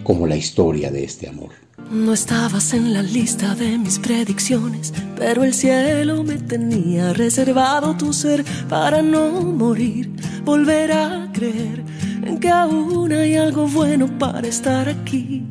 como 0.04 0.26
la 0.26 0.36
historia 0.36 0.90
de 0.90 1.04
este 1.04 1.30
amor. 1.30 1.52
No 1.92 2.14
estabas 2.14 2.74
en 2.74 2.94
la 2.94 3.04
lista 3.04 3.54
de 3.54 3.78
mis 3.78 4.00
predicciones, 4.00 4.92
pero 5.16 5.44
el 5.44 5.54
cielo 5.54 6.24
me 6.24 6.38
tenía 6.38 7.14
reservado 7.14 7.96
tu 7.96 8.12
ser 8.12 8.44
para 8.68 9.04
no 9.04 9.30
morir, 9.44 10.10
volver 10.44 10.94
a 10.94 11.30
creer 11.32 11.84
en 12.26 12.40
que 12.40 12.50
aún 12.50 13.12
hay 13.12 13.36
algo 13.36 13.68
bueno 13.68 14.18
para 14.18 14.48
estar 14.48 14.90
aquí. 14.90 15.44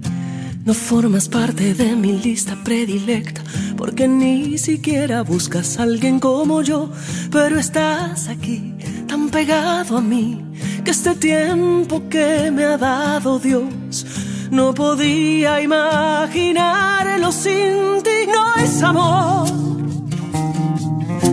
No 0.65 0.75
formas 0.75 1.29
parte 1.29 1.75
de 1.75 1.97
mi 1.97 2.13
lista 2.19 2.57
predilecta, 2.63 3.43
porque 3.77 4.07
ni 4.07 4.59
siquiera 4.59 5.23
buscas 5.23 5.79
a 5.79 5.83
alguien 5.83 6.21
como 6.21 6.63
yo, 6.63 6.89
pero 7.33 7.59
estás 7.59 8.29
aquí, 8.29 8.75
tan 9.09 9.29
pegado 9.29 9.97
a 9.97 10.01
mí, 10.01 10.41
que 10.85 10.93
este 10.93 11.17
tiempo 11.17 12.09
que 12.09 12.51
me 12.53 12.65
ha 12.65 12.79
dado 12.79 13.41
Dios 13.41 14.07
no 14.53 14.73
podía 14.73 15.61
imaginarlo 15.61 17.33
sin 17.33 18.01
ti, 18.05 18.27
no 18.29 18.63
es 18.63 18.83
amor. 18.83 19.49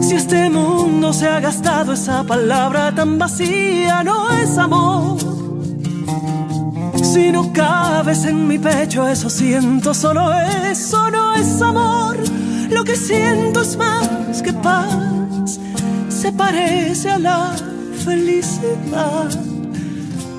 Si 0.02 0.16
este 0.16 0.50
mundo 0.50 1.14
se 1.14 1.28
ha 1.28 1.40
gastado 1.40 1.94
esa 1.94 2.24
palabra 2.24 2.96
tan 2.96 3.20
vacía, 3.20 4.04
no 4.04 4.32
es 4.32 4.58
amor. 4.58 5.39
Si 7.12 7.32
no 7.32 7.52
cabes 7.52 8.24
en 8.26 8.48
mi 8.48 8.60
pecho, 8.60 9.08
eso 9.08 9.32
siento, 9.32 9.96
solo 9.96 10.32
eso 10.70 11.10
no 11.10 11.34
es 11.34 11.60
amor. 11.60 12.16
Lo 12.70 12.84
que 12.84 12.96
siento 12.96 13.64
es 13.64 13.76
más 13.78 14.44
que 14.44 14.54
paz, 14.54 15.60
se 16.08 16.32
parece 16.32 17.10
a 17.10 17.18
la 17.18 17.56
felicidad, 18.06 19.28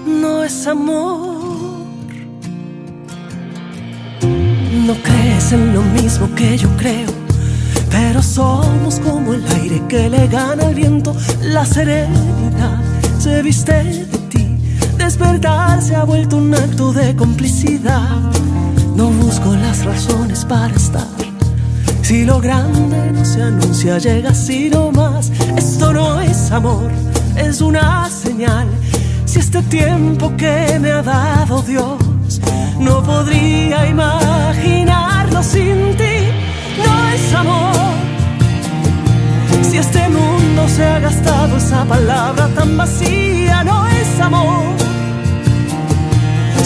no 0.06 0.44
es 0.44 0.64
amor. 0.68 1.40
No 4.86 4.94
crees 5.02 5.52
en 5.52 5.74
lo 5.74 5.82
mismo 5.82 6.32
que 6.36 6.56
yo 6.56 6.68
creo, 6.76 7.10
pero 7.90 8.22
somos 8.22 9.00
como 9.00 9.34
el 9.34 9.44
aire 9.60 9.82
que 9.88 10.08
le 10.08 10.28
gana 10.28 10.68
al 10.68 10.76
viento. 10.76 11.16
La 11.42 11.66
serenidad 11.66 12.80
se 13.18 13.42
viste 13.42 14.06
despertar 15.10 15.82
se 15.82 15.96
ha 15.96 16.04
vuelto 16.04 16.36
un 16.36 16.54
acto 16.54 16.92
de 16.92 17.16
complicidad. 17.16 18.16
No 18.94 19.08
busco 19.08 19.56
las 19.56 19.84
razones 19.84 20.44
para 20.44 20.72
estar. 20.72 21.08
Si 22.02 22.24
lo 22.24 22.40
grande 22.40 23.10
no 23.10 23.24
se 23.24 23.42
anuncia, 23.42 23.98
llega 23.98 24.30
así 24.30 24.70
nomás. 24.70 25.32
Esto 25.56 25.92
no 25.92 26.20
es 26.20 26.52
amor, 26.52 26.92
es 27.36 27.60
una 27.60 28.08
señal. 28.08 28.68
Si 29.24 29.40
este 29.40 29.60
tiempo 29.62 30.32
que 30.36 30.78
me 30.80 30.92
ha 30.92 31.02
dado 31.02 31.60
Dios 31.62 32.40
no 32.78 33.02
podría 33.02 33.88
imaginarlo 33.88 35.42
sin 35.42 35.96
ti, 35.96 36.16
no 36.84 37.08
es 37.08 37.34
amor. 37.34 37.74
Si 39.68 39.76
este 39.76 40.08
mundo 40.08 40.68
se 40.68 40.84
ha 40.84 41.00
gastado 41.00 41.56
esa 41.56 41.84
palabra 41.84 42.48
tan 42.54 42.76
vacía, 42.76 43.64
no 43.64 43.88
es 43.88 44.20
amor. 44.20 44.89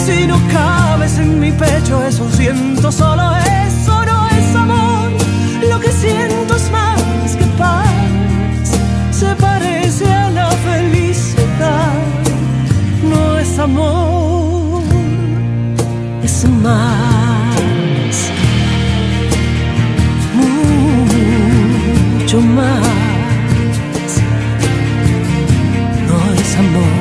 Si 0.07 0.27
no 0.27 0.39
cabes 0.53 1.19
en 1.19 1.41
mi 1.41 1.51
pecho, 1.53 2.03
eso 2.05 2.29
siento, 2.31 2.93
solo 2.93 3.23
eso 3.67 4.05
no 4.05 4.29
es 4.29 4.55
amor. 4.55 5.11
Lo 5.71 5.81
que 5.81 5.91
siento 5.91 6.57
es 6.57 6.71
más 6.71 7.37
que 7.37 7.47
paz, 7.59 8.69
se 9.11 9.35
parece 9.37 10.07
a 10.13 10.31
la 10.31 10.51
felicidad, 10.51 11.93
no 13.11 13.39
es 13.39 13.59
amor 13.59 14.55
es 16.25 16.49
más, 16.49 17.55
mucho 22.21 22.41
más. 22.41 22.83
No 26.09 26.35
es 26.35 26.57
amor. 26.57 26.94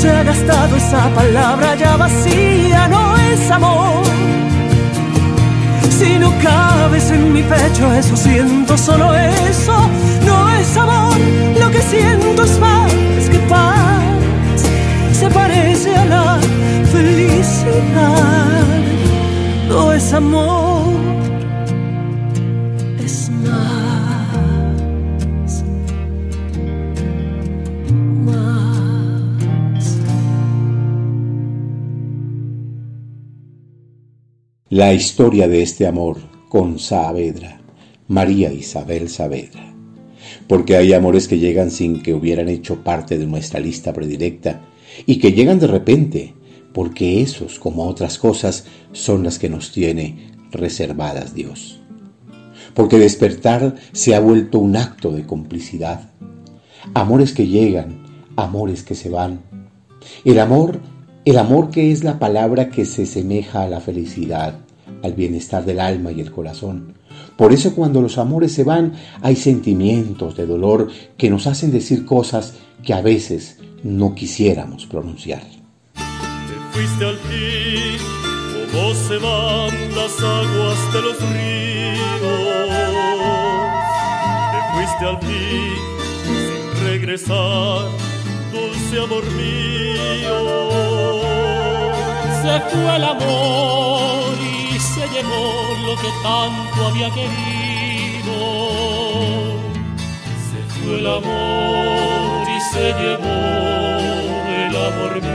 Se 0.00 0.10
ha 0.10 0.22
gastado 0.22 0.76
esa 0.76 1.08
palabra 1.14 1.74
ya 1.74 1.96
vacía, 1.96 2.88
no 2.88 3.16
es 3.18 3.50
amor 3.50 4.10
si 6.00 6.18
no 6.18 6.32
cabes 6.42 7.10
en 7.10 7.32
mi 7.34 7.42
pecho, 7.42 7.92
eso 7.92 8.16
siento, 8.16 8.78
solo 8.78 9.14
eso 9.14 9.76
no 10.24 10.48
es 10.58 10.76
amor. 10.76 11.14
Lo 11.58 11.70
que 11.70 11.82
siento 11.82 12.42
es 12.42 12.58
más 12.58 12.92
que 13.30 13.38
paz, 13.40 14.02
se 15.12 15.28
parece 15.28 15.94
a 15.94 16.04
la 16.06 16.38
felicidad. 16.90 18.64
No 19.68 19.92
es 19.92 20.12
amor, 20.14 20.79
La 34.80 34.94
historia 34.94 35.46
de 35.46 35.60
este 35.60 35.86
amor 35.86 36.16
con 36.48 36.78
Saavedra, 36.78 37.60
María 38.08 38.50
Isabel 38.50 39.10
Saavedra. 39.10 39.74
Porque 40.48 40.74
hay 40.74 40.94
amores 40.94 41.28
que 41.28 41.38
llegan 41.38 41.70
sin 41.70 42.00
que 42.00 42.14
hubieran 42.14 42.48
hecho 42.48 42.82
parte 42.82 43.18
de 43.18 43.26
nuestra 43.26 43.60
lista 43.60 43.92
predilecta 43.92 44.62
y 45.04 45.18
que 45.18 45.32
llegan 45.32 45.58
de 45.58 45.66
repente, 45.66 46.34
porque 46.72 47.20
esos, 47.20 47.58
como 47.58 47.84
otras 47.88 48.16
cosas, 48.16 48.64
son 48.92 49.22
las 49.22 49.38
que 49.38 49.50
nos 49.50 49.70
tiene 49.70 50.30
reservadas 50.50 51.34
Dios. 51.34 51.78
Porque 52.72 52.98
despertar 52.98 53.74
se 53.92 54.14
ha 54.14 54.20
vuelto 54.20 54.60
un 54.60 54.76
acto 54.76 55.12
de 55.12 55.26
complicidad. 55.26 56.10
Amores 56.94 57.34
que 57.34 57.46
llegan, 57.46 58.02
amores 58.34 58.82
que 58.82 58.94
se 58.94 59.10
van. 59.10 59.42
El 60.24 60.38
amor 60.38 60.80
el 61.26 61.36
amor 61.36 61.68
que 61.68 61.92
es 61.92 62.02
la 62.02 62.18
palabra 62.18 62.70
que 62.70 62.86
se 62.86 63.04
semeja 63.04 63.62
a 63.62 63.68
la 63.68 63.80
felicidad, 63.80 64.60
al 65.02 65.14
bienestar 65.14 65.64
del 65.64 65.80
alma 65.80 66.12
y 66.12 66.20
el 66.20 66.30
corazón. 66.30 66.94
Por 67.36 67.52
eso 67.52 67.74
cuando 67.74 68.00
los 68.00 68.18
amores 68.18 68.52
se 68.52 68.64
van 68.64 68.92
hay 69.22 69.36
sentimientos 69.36 70.36
de 70.36 70.46
dolor 70.46 70.88
que 71.16 71.30
nos 71.30 71.46
hacen 71.46 71.72
decir 71.72 72.04
cosas 72.04 72.54
que 72.84 72.92
a 72.92 73.00
veces 73.00 73.58
no 73.82 74.14
quisiéramos 74.14 74.86
pronunciar. 74.86 75.42
Te 75.94 76.54
fuiste 76.72 77.04
al 77.04 77.16
fin, 77.16 77.98
como 78.72 78.94
se 78.94 79.16
van 79.18 79.94
las 79.94 80.20
aguas 80.22 80.92
de 80.92 81.02
los 81.02 81.18
ríos. 81.32 82.30
Te 84.52 84.60
fuiste 84.74 85.04
al 85.04 85.20
sin 86.24 86.84
regresar, 86.84 87.88
dulce 88.52 89.00
amor 89.00 89.24
mío 89.32 90.70
se 92.42 92.60
fue 92.70 92.96
el 92.96 93.04
amor 93.04 94.34
y 94.40 94.49
lo 95.22 95.96
que 95.96 96.08
tanto 96.22 96.86
había 96.86 97.10
querido. 97.10 98.36
Se 100.50 100.60
fue 100.72 100.98
el 100.98 101.06
amor 101.06 102.48
y 102.48 102.60
se 102.72 102.92
llevó 102.92 103.34
el 104.48 104.76
amor. 104.76 105.29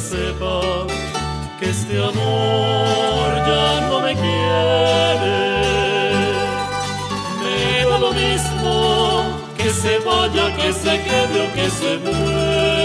Sepa 0.00 0.86
que 1.58 1.70
este 1.70 1.96
amor 1.98 3.28
ya 3.48 3.88
no 3.88 4.00
me 4.00 4.14
quiere. 4.14 5.38
Me 7.40 7.84
da 7.84 7.98
lo 7.98 8.12
mismo 8.12 9.22
que 9.56 9.70
se 9.70 9.98
vaya, 9.98 10.56
que 10.56 10.72
se 10.72 11.02
quede 11.02 11.38
o 11.46 11.52
que 11.54 11.70
se 11.70 11.98
muera. 11.98 12.79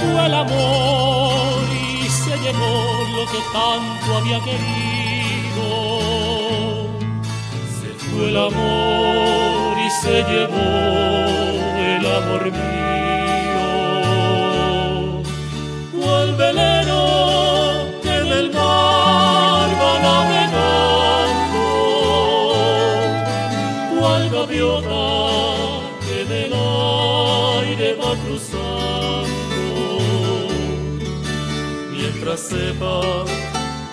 Se 0.00 0.06
fue 0.06 0.26
el 0.26 0.34
amor 0.34 1.64
y 1.74 2.08
se 2.08 2.36
llevó 2.38 3.04
lo 3.16 3.26
que 3.30 3.38
tanto 3.52 4.16
había 4.16 4.40
querido. 4.40 5.66
Se 7.80 7.88
fue 8.06 8.28
el 8.30 8.36
amor 8.36 9.78
y 9.78 9.90
se 9.90 10.22
llevó 10.22 10.56
el 11.76 12.06
amor 12.06 12.50
mío. 12.50 12.99
Sepa 32.50 33.24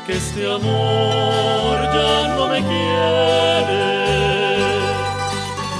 que 0.07 0.13
este 0.13 0.43
amor 0.51 1.75
ya 1.95 2.35
no 2.35 2.47
me 2.47 2.59
quiere, 2.69 3.85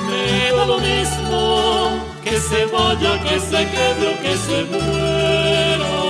me 0.08 0.52
da 0.56 0.66
lo 0.66 0.78
mismo 0.78 1.90
que 2.24 2.40
se 2.40 2.66
vaya, 2.68 3.14
que 3.24 3.40
se 3.40 3.62
quede 3.74 4.06
o 4.14 4.22
que 4.22 4.34
se 4.46 4.58
muera. 4.72 6.07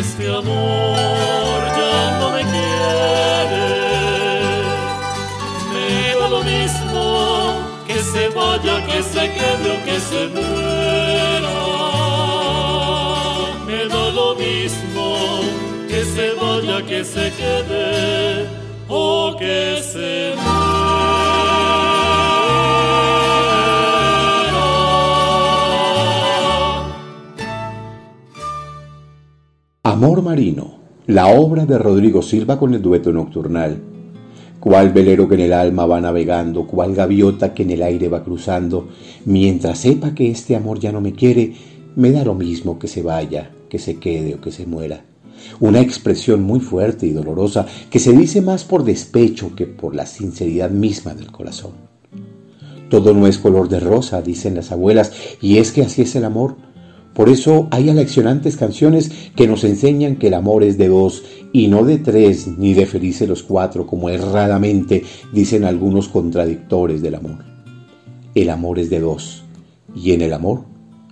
Este 0.00 0.26
amor 0.28 1.60
ya 1.78 2.18
no 2.18 2.30
me 2.30 2.42
quiere. 2.52 3.66
Me 5.72 6.14
da 6.18 6.28
lo 6.28 6.42
mismo 6.42 7.04
que 7.86 7.98
se 8.12 8.28
vaya, 8.30 8.76
que 8.86 9.02
se 9.02 9.24
quede 9.36 9.68
o 9.76 9.84
que 9.86 9.96
se 10.08 10.20
muera. 10.34 11.56
Me 13.66 13.80
da 13.94 14.04
lo 14.10 14.34
mismo 14.36 15.06
que 15.88 16.04
se 16.14 16.26
vaya, 16.40 16.86
que 16.86 17.04
se 17.04 17.32
quede 17.40 18.48
o 18.88 19.36
que 19.38 19.82
se 19.82 20.34
muera. 20.36 20.59
Amor 30.02 30.22
Marino, 30.22 30.78
la 31.08 31.26
obra 31.26 31.66
de 31.66 31.76
Rodrigo 31.76 32.22
Silva 32.22 32.58
con 32.58 32.72
el 32.72 32.80
dueto 32.80 33.12
nocturnal. 33.12 33.82
Cual 34.58 34.94
velero 34.94 35.28
que 35.28 35.34
en 35.34 35.42
el 35.42 35.52
alma 35.52 35.84
va 35.84 36.00
navegando, 36.00 36.66
cual 36.66 36.94
gaviota 36.94 37.52
que 37.52 37.64
en 37.64 37.70
el 37.72 37.82
aire 37.82 38.08
va 38.08 38.24
cruzando, 38.24 38.88
mientras 39.26 39.80
sepa 39.80 40.14
que 40.14 40.30
este 40.30 40.56
amor 40.56 40.80
ya 40.80 40.90
no 40.90 41.02
me 41.02 41.12
quiere, 41.12 41.52
me 41.96 42.12
da 42.12 42.24
lo 42.24 42.34
mismo 42.34 42.78
que 42.78 42.88
se 42.88 43.02
vaya, 43.02 43.50
que 43.68 43.78
se 43.78 43.96
quede 43.96 44.36
o 44.36 44.40
que 44.40 44.52
se 44.52 44.64
muera. 44.64 45.04
Una 45.60 45.82
expresión 45.82 46.44
muy 46.44 46.60
fuerte 46.60 47.06
y 47.06 47.12
dolorosa 47.12 47.66
que 47.90 47.98
se 47.98 48.14
dice 48.14 48.40
más 48.40 48.64
por 48.64 48.84
despecho 48.84 49.54
que 49.54 49.66
por 49.66 49.94
la 49.94 50.06
sinceridad 50.06 50.70
misma 50.70 51.12
del 51.12 51.30
corazón. 51.30 51.72
Todo 52.88 53.12
no 53.12 53.26
es 53.26 53.36
color 53.36 53.68
de 53.68 53.80
rosa, 53.80 54.22
dicen 54.22 54.54
las 54.54 54.72
abuelas, 54.72 55.12
y 55.42 55.58
es 55.58 55.72
que 55.72 55.82
así 55.82 56.00
es 56.00 56.16
el 56.16 56.24
amor 56.24 56.69
por 57.14 57.28
eso 57.28 57.68
hay 57.70 57.88
aleccionantes 57.90 58.56
canciones 58.56 59.10
que 59.34 59.46
nos 59.46 59.64
enseñan 59.64 60.16
que 60.16 60.28
el 60.28 60.34
amor 60.34 60.62
es 60.62 60.78
de 60.78 60.88
dos 60.88 61.24
y 61.52 61.68
no 61.68 61.84
de 61.84 61.98
tres 61.98 62.46
ni 62.46 62.74
de 62.74 62.86
felices 62.86 63.28
los 63.28 63.42
cuatro, 63.42 63.86
como 63.86 64.08
erradamente 64.08 65.04
dicen 65.32 65.64
algunos 65.64 66.08
contradictores 66.08 67.02
del 67.02 67.16
amor. 67.16 67.44
El 68.34 68.50
amor 68.50 68.78
es 68.78 68.90
de 68.90 69.00
dos 69.00 69.44
y 69.94 70.12
en 70.12 70.22
el 70.22 70.32
amor 70.32 70.64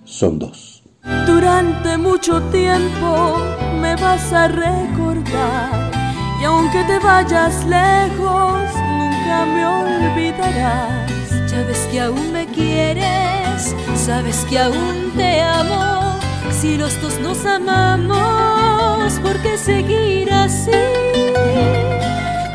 son 0.05 0.39
dos. 0.39 0.83
Durante 1.25 1.97
mucho 1.97 2.41
tiempo 2.51 3.37
me 3.81 3.95
vas 3.95 4.31
a 4.31 4.47
recordar 4.47 5.91
y 6.41 6.45
aunque 6.45 6.83
te 6.85 6.99
vayas 6.99 7.65
lejos, 7.65 8.61
nunca 8.97 9.45
me 9.45 9.65
olvidarás. 9.65 11.51
Ya 11.51 11.63
ves 11.65 11.87
que 11.91 11.99
aún 11.99 12.31
me 12.31 12.45
quieres, 12.47 13.48
sabes 13.95 14.45
que 14.49 14.59
aún 14.59 15.11
te 15.15 15.41
amo 15.41 16.19
si 16.51 16.77
los 16.77 16.99
dos 17.01 17.19
nos 17.19 17.45
amamos, 17.45 19.13
¿por 19.21 19.41
qué 19.41 19.57
seguir 19.57 20.29
así? 20.31 20.71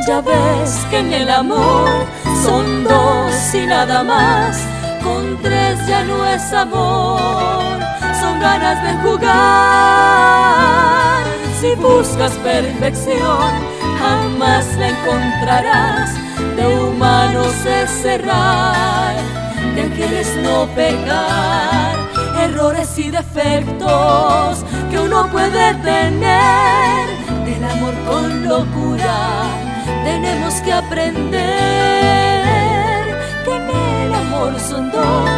Ya 0.07 0.21
ves 0.21 0.87
que 0.91 0.99
en 0.99 1.13
el 1.13 1.31
amor 1.31 1.89
son 2.45 2.85
dos 2.85 3.55
y 3.55 3.67
nada 3.67 4.05
más, 4.05 4.59
con 5.03 5.41
tres 5.43 5.79
ya 5.87 6.05
no 6.05 6.27
es 6.27 6.53
amor, 6.53 7.81
son 8.21 8.39
ganas 8.41 8.83
de 8.83 8.93
jugar. 9.09 9.25
Si 11.59 11.75
buscas 11.77 12.33
perfección, 12.43 13.53
jamás 13.99 14.67
la 14.77 14.89
encontrarás, 14.91 16.11
de 16.57 16.67
humanos 16.67 17.55
es 17.65 17.91
cerrar, 17.91 19.15
de 19.75 19.83
ángeles 19.83 20.29
no 20.43 20.67
pecar 20.75 21.97
errores 22.41 22.99
y 22.99 23.11
defectos 23.11 24.65
que 24.91 24.99
uno 24.99 25.29
puede 25.31 25.75
tener. 25.75 27.09
Del 27.45 27.65
amor 27.65 27.95
con 28.07 28.49
locura 28.49 29.45
tenemos 30.05 30.55
que 30.63 30.73
aprender 30.73 31.35
que 33.45 33.57
en 33.57 33.71
el 33.71 34.15
amor 34.15 34.59
son 34.61 34.91
dos, 34.91 35.31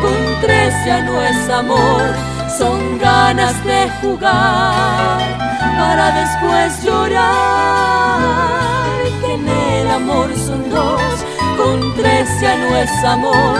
con 0.00 0.40
tres 0.40 0.74
ya 0.86 1.02
no 1.02 1.22
es 1.22 1.48
amor, 1.50 2.14
son 2.58 2.98
ganas 2.98 3.64
de 3.64 3.90
jugar 4.00 5.18
para 5.78 6.10
después 6.20 6.84
llorar. 6.84 7.32
Que 9.20 9.34
en 9.34 9.48
el 9.48 9.90
amor 9.90 10.28
son 10.36 10.70
dos, 10.70 10.71
con 11.56 11.94
tres 11.94 12.28
ya 12.40 12.56
no 12.56 12.76
es 12.76 13.04
amor 13.04 13.58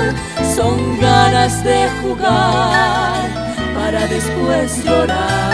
son 0.54 0.98
ganas 1.00 1.64
de 1.64 1.88
jugar 2.02 3.28
para 3.74 4.06
después 4.06 4.84
llorar. 4.84 5.51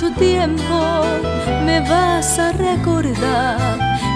Mucho 0.00 0.14
tiempo 0.14 1.02
me 1.64 1.80
vas 1.80 2.38
a 2.38 2.52
recordar 2.52 3.58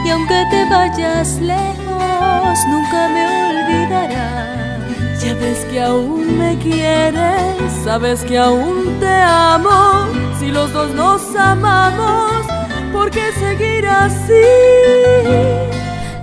y 0.05 0.11
aunque 0.11 0.45
te 0.49 0.65
vayas 0.71 1.41
lejos 1.41 2.59
nunca 2.71 3.09
me 3.09 3.25
olvidarás. 3.51 5.21
Ya 5.21 5.35
ves 5.35 5.65
que 5.71 5.83
aún 5.83 6.39
me 6.39 6.57
quieres, 6.59 7.73
sabes 7.83 8.23
que 8.23 8.39
aún 8.39 8.97
te 9.01 9.13
amo, 9.13 10.07
si 10.39 10.53
los 10.53 10.73
dos 10.73 10.95
nos 10.95 11.35
amamos, 11.35 12.47
¿por 12.93 13.11
qué 13.11 13.33
seguir 13.33 13.85
así? 13.89 14.47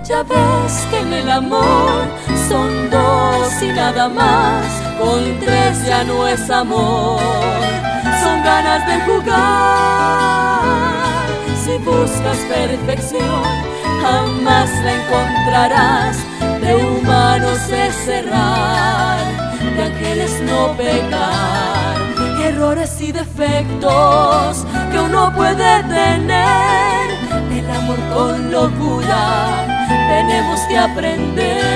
Ya 0.04 0.22
ves 0.22 0.86
que 0.90 1.00
en 1.00 1.12
el 1.12 1.30
amor 1.30 2.06
son 2.48 2.88
dos 2.88 3.62
y 3.62 3.68
nada 3.68 4.08
más, 4.08 4.64
con 4.98 5.38
tres 5.40 5.86
ya 5.86 6.02
no 6.04 6.26
es 6.26 6.48
amor, 6.48 7.20
son 8.22 8.42
ganas 8.42 8.86
de 8.86 9.00
jugar. 9.00 9.40
Si 11.64 11.78
buscas 11.78 12.38
perfección, 12.48 13.44
jamás 14.02 14.70
la 14.84 14.92
encontrarás, 15.00 16.16
de 16.60 16.74
humanos 16.74 17.58
es 17.70 17.94
cerrar, 18.04 19.20
de 19.76 19.82
ángeles 19.84 20.32
no 20.42 20.76
pecar, 20.76 21.96
errores 22.42 23.00
y 23.00 23.12
defectos 23.12 24.66
que 24.90 24.98
uno 24.98 25.32
puede 25.34 25.82
tener, 25.84 27.10
el 27.52 27.70
amor 27.70 27.98
con 28.14 28.50
locura 28.50 29.66
tenemos 30.10 30.60
que 30.68 30.76
aprender 30.78 31.69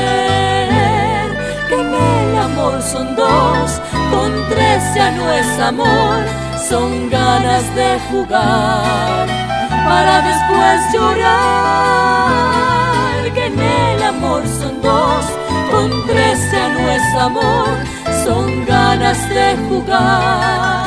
en 1.81 1.95
el 1.95 2.37
amor 2.37 2.81
son 2.83 3.15
dos, 3.17 3.81
con 4.11 4.33
tres 4.51 4.83
ya 4.95 5.11
no 5.13 5.33
es 5.33 5.59
amor, 5.59 6.25
son 6.69 7.11
ganas 7.11 7.75
de 7.75 7.99
jugar 8.11 9.27
para 9.85 10.23
después 10.23 10.81
llorar. 10.95 12.35
Que 13.35 13.47
en 13.47 13.59
el 13.59 14.03
amor 14.03 14.43
son 14.47 14.81
dos, 14.81 15.25
con 15.71 15.91
tres 16.07 16.39
ya 16.53 16.69
no 16.69 16.91
es 16.91 17.15
amor, 17.19 17.67
son 18.25 18.65
ganas 18.67 19.29
de 19.29 19.57
jugar 19.69 20.85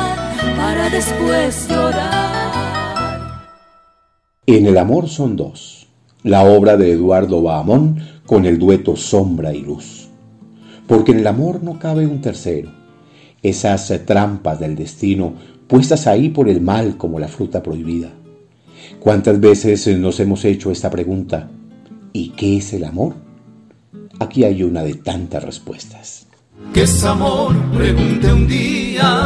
para 0.56 0.88
después 0.90 1.68
llorar. 1.68 3.44
En 4.46 4.66
el 4.66 4.78
amor 4.78 5.08
son 5.08 5.36
dos 5.36 5.78
la 6.22 6.44
obra 6.44 6.76
de 6.76 6.92
Eduardo 6.92 7.42
Bahamón 7.42 8.02
con 8.26 8.44
el 8.44 8.58
dueto 8.58 8.96
Sombra 8.96 9.54
y 9.54 9.62
Luz. 9.62 9.97
Porque 10.88 11.12
en 11.12 11.20
el 11.20 11.26
amor 11.28 11.62
no 11.62 11.78
cabe 11.78 12.06
un 12.06 12.20
tercero. 12.20 12.72
Esas 13.42 13.92
trampas 14.04 14.58
del 14.58 14.74
destino 14.74 15.34
puestas 15.68 16.08
ahí 16.08 16.30
por 16.30 16.48
el 16.48 16.60
mal 16.60 16.96
como 16.96 17.20
la 17.20 17.28
fruta 17.28 17.62
prohibida. 17.62 18.10
¿Cuántas 18.98 19.38
veces 19.38 19.86
nos 19.98 20.18
hemos 20.18 20.44
hecho 20.44 20.72
esta 20.72 20.90
pregunta? 20.90 21.48
¿Y 22.12 22.30
qué 22.30 22.56
es 22.56 22.72
el 22.72 22.84
amor? 22.84 23.14
Aquí 24.18 24.42
hay 24.42 24.64
una 24.64 24.82
de 24.82 24.94
tantas 24.94 25.44
respuestas. 25.44 26.26
¿Qué 26.74 26.82
es 26.82 27.04
amor? 27.04 27.54
Pregunté 27.72 28.32
un 28.32 28.48
día 28.48 29.24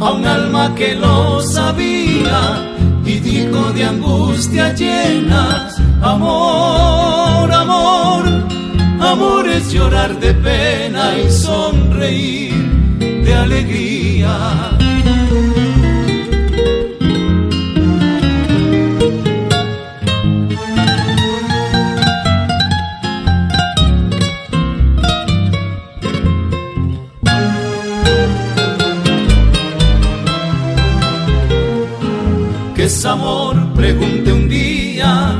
a 0.00 0.12
un 0.12 0.26
alma 0.26 0.74
que 0.74 0.94
lo 0.94 1.40
sabía 1.40 2.76
y 3.04 3.18
dijo 3.20 3.72
de 3.72 3.84
angustia 3.84 4.74
llenas, 4.74 5.80
amor, 6.02 7.50
amor, 7.50 8.24
amor 9.00 9.48
es 9.48 9.72
llorar 9.72 10.18
de 10.20 10.34
pena 10.34 11.18
y 11.18 11.30
sonreír 11.30 12.54
de 13.24 13.34
alegría. 13.34 14.70
amor? 33.04 33.56
Pregunté 33.74 34.32
un 34.32 34.48
día 34.48 35.30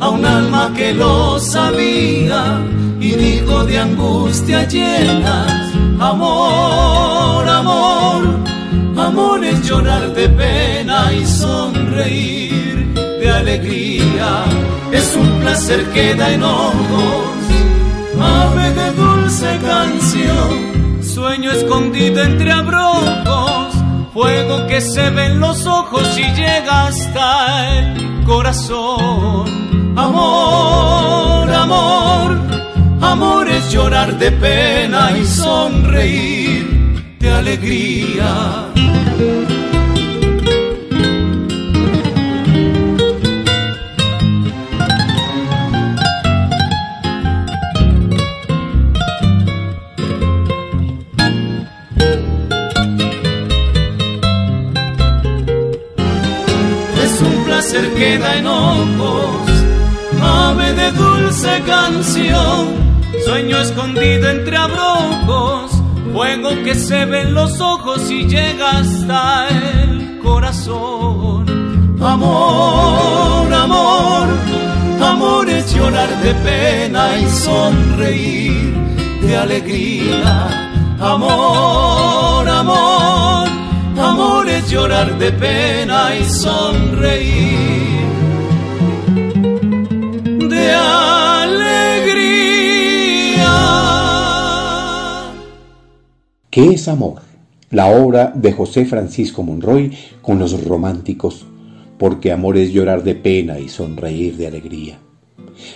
a 0.00 0.08
un 0.08 0.24
alma 0.24 0.72
que 0.74 0.92
lo 0.94 1.38
sabía 1.38 2.60
y 3.08 3.12
dijo 3.16 3.64
de 3.64 3.78
angustia 3.78 4.66
llenas, 4.68 5.72
amor, 5.98 7.48
amor, 7.48 8.22
amor 8.96 9.44
es 9.44 9.62
llorar 9.68 10.12
de 10.14 10.28
pena 10.28 11.12
y 11.12 11.24
sonreír 11.24 12.94
de 13.20 13.30
alegría. 13.30 14.44
Es 14.92 15.16
un 15.16 15.40
placer 15.40 15.84
que 15.94 16.14
da 16.14 16.28
ojos 16.44 17.38
ave 18.20 18.72
de 18.74 18.92
dulce 18.92 19.58
canción, 19.58 21.02
sueño 21.02 21.50
escondido 21.52 22.22
entre 22.22 22.52
abrojos 22.52 23.74
fuego 24.12 24.66
que 24.66 24.80
se 24.80 25.10
ve 25.10 25.26
en 25.26 25.38
los 25.38 25.64
ojos 25.66 26.06
y 26.18 26.24
llega 26.34 26.88
hasta 26.88 27.78
el 27.78 28.24
corazón. 28.24 29.46
Amor, 29.96 31.48
amor, 31.52 32.57
amor 33.00 33.48
es 33.48 33.70
llorar 33.70 34.18
de 34.18 34.30
pena 34.32 35.16
y 35.18 35.24
sonreír 35.24 36.66
de 37.18 37.30
alegría. 37.32 38.68
queda 57.98 58.36
en 58.36 58.46
ojos, 58.46 58.58
ave 58.68 58.86
de 58.86 58.97
dulce 61.38 61.62
canción, 61.66 62.66
sueño 63.24 63.58
escondido 63.58 64.28
entre 64.28 64.56
abrojos, 64.56 65.70
fuego 66.12 66.50
que 66.64 66.74
se 66.74 67.04
ve 67.04 67.20
en 67.22 67.34
los 67.34 67.60
ojos 67.60 68.10
y 68.10 68.26
llega 68.26 68.78
hasta 68.78 69.46
el 69.48 70.18
corazón. 70.18 71.46
Amor, 72.00 73.52
amor, 73.52 74.28
amor 75.00 75.48
es 75.48 75.72
llorar 75.74 76.08
de 76.22 76.34
pena 76.34 77.18
y 77.18 77.28
sonreír 77.30 78.74
de 79.22 79.36
alegría. 79.36 80.48
Amor, 81.00 82.48
amor 82.48 83.48
Amor 83.96 84.48
es 84.48 84.70
llorar 84.70 85.18
de 85.18 85.32
pena 85.32 86.14
y 86.14 86.24
sonreír 86.24 87.98
de 90.48 90.74
alegría. 90.74 91.27
¿Qué 96.58 96.70
es 96.70 96.88
amor? 96.88 97.20
La 97.70 97.86
obra 97.86 98.32
de 98.34 98.52
José 98.52 98.84
Francisco 98.84 99.44
Monroy 99.44 99.92
con 100.20 100.40
los 100.40 100.64
románticos, 100.64 101.46
porque 102.00 102.32
amor 102.32 102.56
es 102.56 102.72
llorar 102.72 103.04
de 103.04 103.14
pena 103.14 103.60
y 103.60 103.68
sonreír 103.68 104.36
de 104.36 104.48
alegría. 104.48 104.98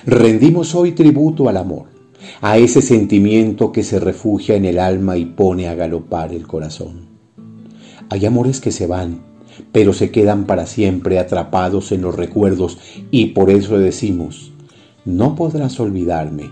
Rendimos 0.04 0.74
hoy 0.74 0.90
tributo 0.90 1.48
al 1.48 1.58
amor, 1.58 1.84
a 2.40 2.58
ese 2.58 2.82
sentimiento 2.82 3.70
que 3.70 3.84
se 3.84 4.00
refugia 4.00 4.56
en 4.56 4.64
el 4.64 4.80
alma 4.80 5.16
y 5.16 5.24
pone 5.24 5.68
a 5.68 5.76
galopar 5.76 6.32
el 6.32 6.48
corazón. 6.48 7.06
Hay 8.08 8.26
amores 8.26 8.60
que 8.60 8.72
se 8.72 8.88
van, 8.88 9.20
pero 9.70 9.92
se 9.92 10.10
quedan 10.10 10.46
para 10.46 10.66
siempre 10.66 11.20
atrapados 11.20 11.92
en 11.92 12.02
los 12.02 12.16
recuerdos 12.16 12.78
y 13.12 13.26
por 13.26 13.50
eso 13.50 13.78
decimos, 13.78 14.50
no 15.04 15.36
podrás 15.36 15.78
olvidarme 15.78 16.50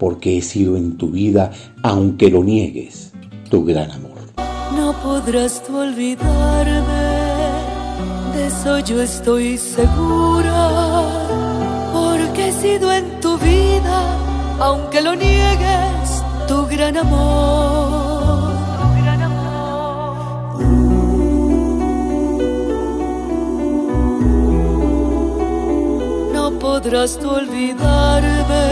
porque 0.00 0.36
he 0.36 0.42
sido 0.42 0.76
en 0.76 0.96
tu 0.96 1.12
vida, 1.12 1.52
aunque 1.84 2.28
lo 2.28 2.42
niegues, 2.42 3.07
tu 3.48 3.64
gran 3.64 3.90
amor. 3.90 4.18
No 4.76 4.92
podrás 5.02 5.62
tú 5.64 5.78
olvidarme, 5.78 7.06
de 8.34 8.46
eso 8.46 8.78
yo 8.80 9.02
estoy 9.02 9.58
segura, 9.58 10.68
porque 11.92 12.48
he 12.48 12.52
sido 12.52 12.92
en 12.92 13.20
tu 13.20 13.38
vida, 13.38 13.98
aunque 14.60 15.00
lo 15.00 15.14
niegues, 15.14 16.22
tu 16.46 16.66
gran 16.66 16.96
amor. 16.96 17.78
podrás 26.80 27.18
tú 27.18 27.28
olvidarme, 27.28 28.64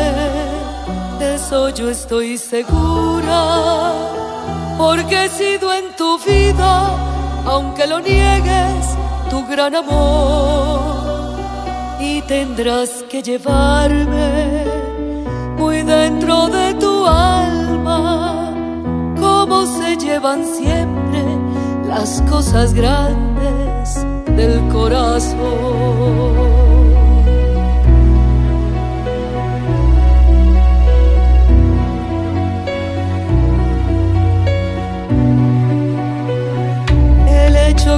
de 1.18 1.34
eso 1.34 1.70
yo 1.70 1.90
estoy 1.90 2.38
segura, 2.38 3.94
porque 4.76 5.24
he 5.24 5.28
sido 5.28 5.72
en 5.72 5.94
tu 5.96 6.18
vida, 6.18 6.90
aunque 7.46 7.86
lo 7.86 8.00
niegues, 8.00 8.96
tu 9.30 9.46
gran 9.46 9.74
amor 9.74 11.06
y 12.00 12.20
tendrás 12.22 13.04
que 13.08 13.22
llevarme 13.22 14.64
muy 15.56 15.82
dentro 15.82 16.48
de 16.48 16.74
tu 16.74 17.06
alma, 17.06 18.52
como 19.18 19.66
se 19.66 19.96
llevan 19.96 20.44
siempre 20.44 21.24
las 21.88 22.22
cosas 22.22 22.74
grandes 22.74 24.04
del 24.36 24.68
corazón. 24.68 26.45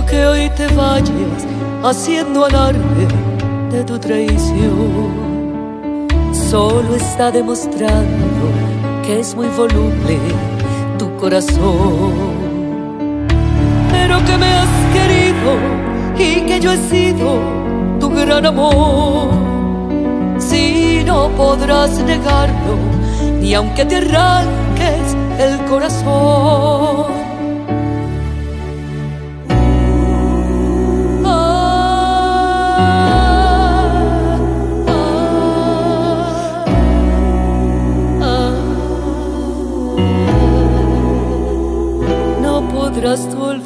Que 0.06 0.26
hoy 0.26 0.50
te 0.50 0.66
vayas 0.68 1.46
haciendo 1.82 2.44
alarde 2.44 3.08
de 3.70 3.84
tu 3.84 3.98
traición. 3.98 5.18
Solo 6.32 6.94
está 6.94 7.30
demostrando 7.30 8.26
que 9.04 9.20
es 9.20 9.34
muy 9.34 9.48
voluble 9.48 10.18
tu 10.98 11.14
corazón. 11.16 12.12
Pero 13.90 14.24
que 14.24 14.36
me 14.36 14.46
has 14.46 14.68
querido 14.92 15.56
y 16.18 16.46
que 16.46 16.60
yo 16.60 16.72
he 16.72 16.78
sido 16.88 17.38
tu 18.00 18.10
gran 18.10 18.46
amor. 18.46 19.30
Si 20.38 21.02
no 21.04 21.28
podrás 21.30 21.98
negarlo, 22.02 22.76
ni 23.40 23.54
aunque 23.54 23.84
te 23.84 23.96
arranques 23.96 25.16
el 25.38 25.64
corazón. 25.66 27.17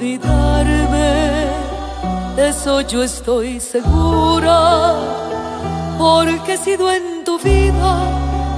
Olvidarme, 0.03 1.47
de 2.35 2.49
eso 2.49 2.81
yo 2.81 3.05
estoy 3.05 3.61
segura, 3.61 4.97
porque 5.97 6.55
he 6.55 6.57
sido 6.57 6.91
en 6.91 7.23
tu 7.25 7.39
vida, 7.39 7.93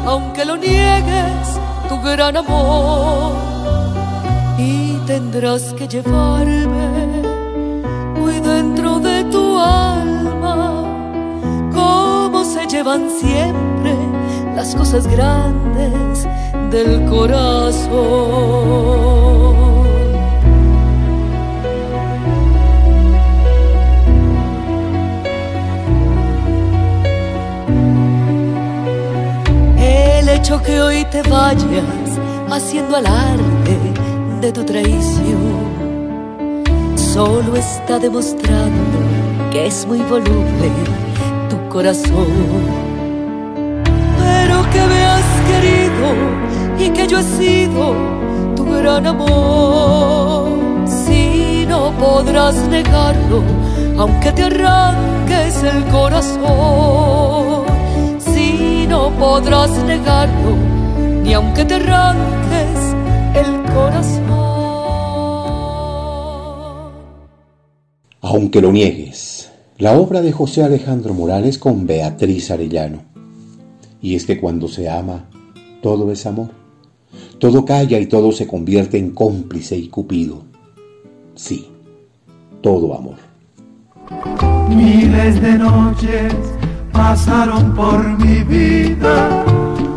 aunque 0.07 0.47
lo 0.47 0.57
niegues, 0.57 1.61
tu 1.89 2.01
gran 2.01 2.39
amor, 2.39 3.35
y 4.57 4.97
tendrás 5.07 5.75
que 5.75 5.87
llevarme 5.87 7.23
muy 8.19 8.41
dentro 8.41 8.99
de 9.01 9.25
tu 9.25 9.59
alma, 9.59 10.83
como 11.75 12.43
se 12.45 12.67
llevan 12.67 13.11
siempre 13.11 13.95
las 14.57 14.75
cosas 14.75 15.07
grandes 15.07 16.27
del 16.71 17.05
corazón. 17.05 17.85
Que 30.45 30.81
hoy 30.81 31.07
te 31.11 31.23
vayas 31.23 32.21
haciendo 32.51 32.97
alarde 32.97 33.79
de 34.43 34.53
tu 34.53 34.63
traición. 34.63 35.73
Solo 36.97 37.57
está 37.57 37.99
demostrando 37.99 38.99
que 39.51 39.67
es 39.67 39.87
muy 39.87 40.01
voluble 40.01 40.69
tu 41.49 41.69
corazón. 41.71 42.27
Pero 44.19 44.63
que 44.71 44.87
me 44.87 45.05
has 45.07 45.31
querido 45.49 46.09
y 46.79 46.91
que 46.91 47.07
yo 47.07 47.21
he 47.21 47.23
sido 47.23 47.95
tu 48.55 48.67
gran 48.67 49.07
amor. 49.07 50.51
Si 50.87 51.65
no 51.67 51.91
podrás 51.93 52.57
negarlo, 52.69 53.43
aunque 53.97 54.31
te 54.33 54.43
arranques 54.43 55.63
el 55.63 55.85
corazón 55.87 57.04
no 59.05 59.11
podrás 59.19 59.71
negarlo, 59.85 60.57
ni 61.23 61.35
aunque 61.35 61.63
te 61.67 61.75
arranques 61.75 62.79
el 63.35 63.75
corazón. 63.75 64.23
Aunque 68.23 68.63
lo 68.63 68.73
niegues, 68.73 69.51
la 69.77 69.93
obra 69.93 70.23
de 70.23 70.33
José 70.33 70.65
Alejandro 70.65 71.13
Morales 71.13 71.59
con 71.59 71.87
Beatriz 71.87 72.51
Arellano. 72.51 73.03
Y 74.01 74.15
es 74.15 74.25
que 74.25 74.41
cuando 74.41 74.69
se 74.69 74.89
ama, 74.89 75.27
todo 75.83 76.11
es 76.11 76.25
amor. 76.25 76.49
Todo 77.39 77.67
calla 77.67 77.99
y 77.99 78.07
todo 78.07 78.33
se 78.33 78.47
convierte 78.47 78.97
en 78.97 79.11
cómplice 79.11 79.77
y 79.77 79.89
cupido. 79.89 80.45
Sí, 81.35 81.69
todo 82.63 82.95
amor. 82.97 83.17
Miles 84.71 85.43
de 85.43 85.59
noches 85.59 86.33
pasaron 86.95 87.73
por 87.73 87.99
mi 88.19 88.43
vida, 88.45 89.45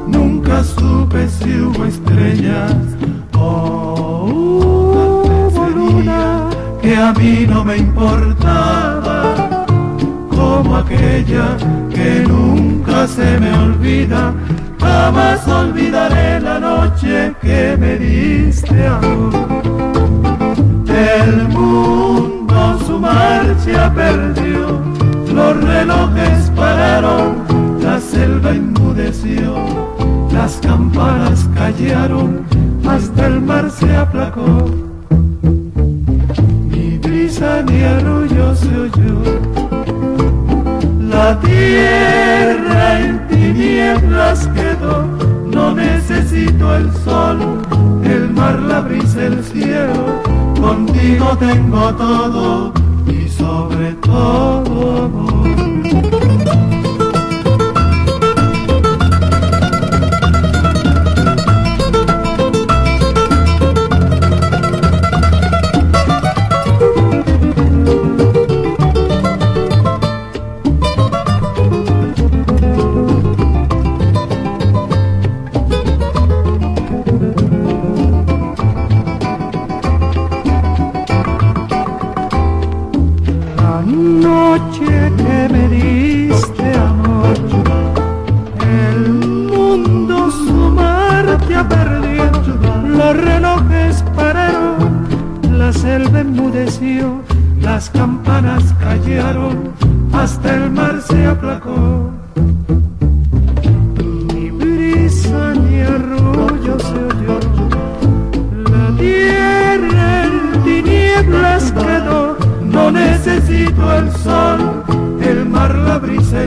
nunca 0.08 0.64
supe 0.64 1.30
si 1.30 1.62
hubo 1.62 1.86
estrellas 1.86 2.74
o 3.38 4.26
una 5.54 5.70
luna 5.70 6.50
que 6.82 6.95
a 6.98 7.14
mí 7.14 7.45
no 7.48 7.64
me 7.64 7.78
importaba, 7.78 9.66
como 10.30 10.78
aquella 10.78 11.56
que 11.93 12.26
nunca 12.28 13.08
se 13.08 13.39
me 13.39 13.54
olvida, 13.54 14.34
jamás 14.80 15.48
olvidaré 15.48 16.39
la 16.41 16.60
noche 16.60 17.34
que 17.41 17.78
me 17.80 17.98
diste 17.98 18.88
amor. 18.88 19.34
El 20.88 21.48
mundo 21.50 22.80
su 22.86 23.00
marcha 23.00 23.93
perdió 23.93 24.97
los 25.48 25.64
relojes 25.64 26.52
pararon, 26.56 27.38
la 27.82 28.00
selva 28.00 28.54
inmudeció, 28.54 29.56
las 30.32 30.58
campanas 30.58 31.48
callaron, 31.56 32.45
hasta 32.86 33.28
el 33.28 33.41
mar 33.41 33.70
se 33.72 33.95
aplacó. 33.95 34.66
Ni 36.70 36.98
brisa 36.98 37.62
ni 37.64 37.82
arrullo 37.84 38.56
se 38.56 38.76
oyó, 38.76 39.20
la 41.10 41.39
tierra 41.39 43.00
en 43.00 43.28
tinieblas 43.28 44.48
quedó, 44.48 45.06
no 45.54 45.74
necesito 45.74 46.76
el 46.76 46.91
sol, 47.06 47.39
el 48.04 48.30
mar, 48.32 48.60
la 48.60 48.82
brisa, 48.82 49.24
el 49.24 49.41
cielo, 49.45 50.22
contigo 50.60 51.38
tengo 51.38 51.95
todo 51.95 52.86
sobre 53.58 53.91
todo 54.03 55.57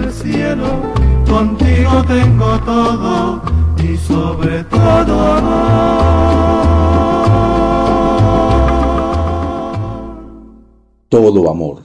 del 0.00 0.12
cielo, 0.12 0.82
contigo 1.28 2.04
tengo 2.06 2.58
todo 2.60 3.42
y 3.82 3.96
sobre 3.96 4.64
todo 4.64 5.20
amor. 5.32 6.20
Todo 11.08 11.50
amor. 11.50 11.82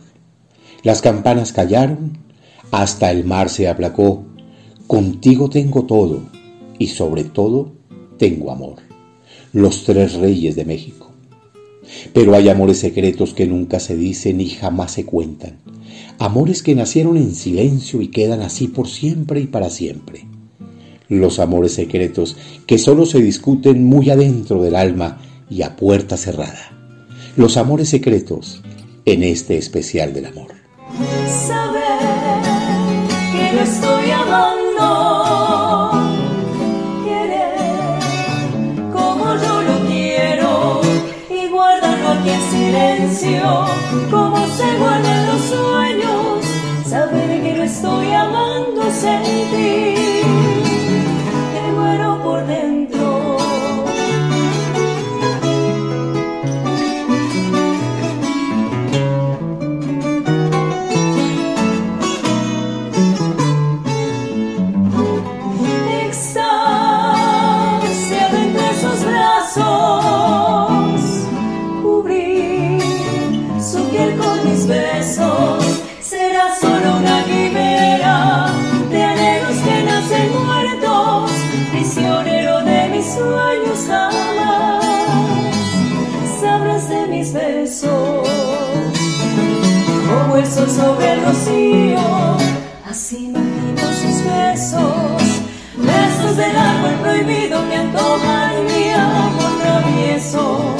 Las 0.83 1.01
campanas 1.01 1.51
callaron, 1.51 2.17
hasta 2.71 3.11
el 3.11 3.25
mar 3.25 3.49
se 3.49 3.67
aplacó. 3.67 4.23
Contigo 4.87 5.49
tengo 5.49 5.83
todo 5.83 6.21
y 6.77 6.87
sobre 6.87 7.23
todo 7.23 7.71
tengo 8.17 8.51
amor. 8.51 8.75
Los 9.51 9.83
tres 9.83 10.13
reyes 10.13 10.55
de 10.55 10.65
México. 10.65 11.11
Pero 12.13 12.35
hay 12.35 12.49
amores 12.49 12.79
secretos 12.79 13.33
que 13.33 13.47
nunca 13.47 13.79
se 13.79 13.95
dicen 13.95 14.41
y 14.41 14.49
jamás 14.49 14.91
se 14.91 15.05
cuentan 15.05 15.59
Amores 16.17 16.63
que 16.63 16.75
nacieron 16.75 17.17
en 17.17 17.35
silencio 17.35 18.01
y 18.01 18.07
quedan 18.07 18.41
así 18.41 18.69
por 18.69 18.87
siempre 18.87 19.41
y 19.41 19.47
para 19.47 19.69
siempre. 19.69 20.25
Los 21.09 21.39
amores 21.39 21.73
secretos 21.73 22.37
que 22.65 22.77
solo 22.77 23.05
se 23.05 23.21
discuten 23.21 23.83
muy 23.83 24.09
adentro 24.09 24.61
del 24.61 24.75
alma 24.75 25.19
y 25.49 25.61
a 25.61 25.75
puerta 25.75 26.15
cerrada. 26.15 26.71
Los 27.35 27.57
amores 27.57 27.89
secretos 27.89 28.63
en 29.03 29.23
este 29.23 29.57
especial 29.57 30.13
del 30.13 30.27
amor. 30.27 30.53
Saber 31.47 31.81
que 33.33 33.53
lo 33.53 33.61
estoy 33.61 34.11
amando, 34.11 35.91
querer 37.03 37.55
como 38.93 39.35
yo 39.35 39.61
lo 39.63 39.85
quiero 39.87 40.81
y 41.29 41.49
guardarlo 41.49 42.07
aquí 42.07 42.29
en 42.29 42.41
silencio, 42.51 43.65
como 44.09 44.37
se 44.47 44.77
guardan 44.77 45.24
estoy 48.25 48.33
amando, 48.33 48.91
sentir 48.91 49.95
que 51.53 51.71
muero 51.73 52.21
por 52.23 52.45
dentro. 52.47 52.74
Besos 87.85 88.27
como 90.07 90.37
el 90.37 90.45
sol 90.45 90.69
sobre 90.69 91.13
el 91.13 91.25
rocío, 91.25 92.37
así 92.89 93.25
imagino 93.25 93.81
sus 94.01 94.23
besos, 94.23 95.21
besos 95.77 96.37
del 96.37 96.55
árbol 96.55 96.93
prohibido 97.01 97.67
que 97.69 97.75
antojan 97.75 98.65
mi 98.65 98.89
amor 98.91 99.51
travieso, 99.61 100.75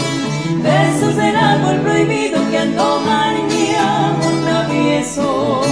besos 0.64 1.16
del 1.16 1.36
árbol 1.36 1.80
prohibido 1.82 2.50
que 2.50 2.58
antojan 2.58 3.48
mi 3.48 3.76
amor 3.76 4.34
travieso. 4.46 5.65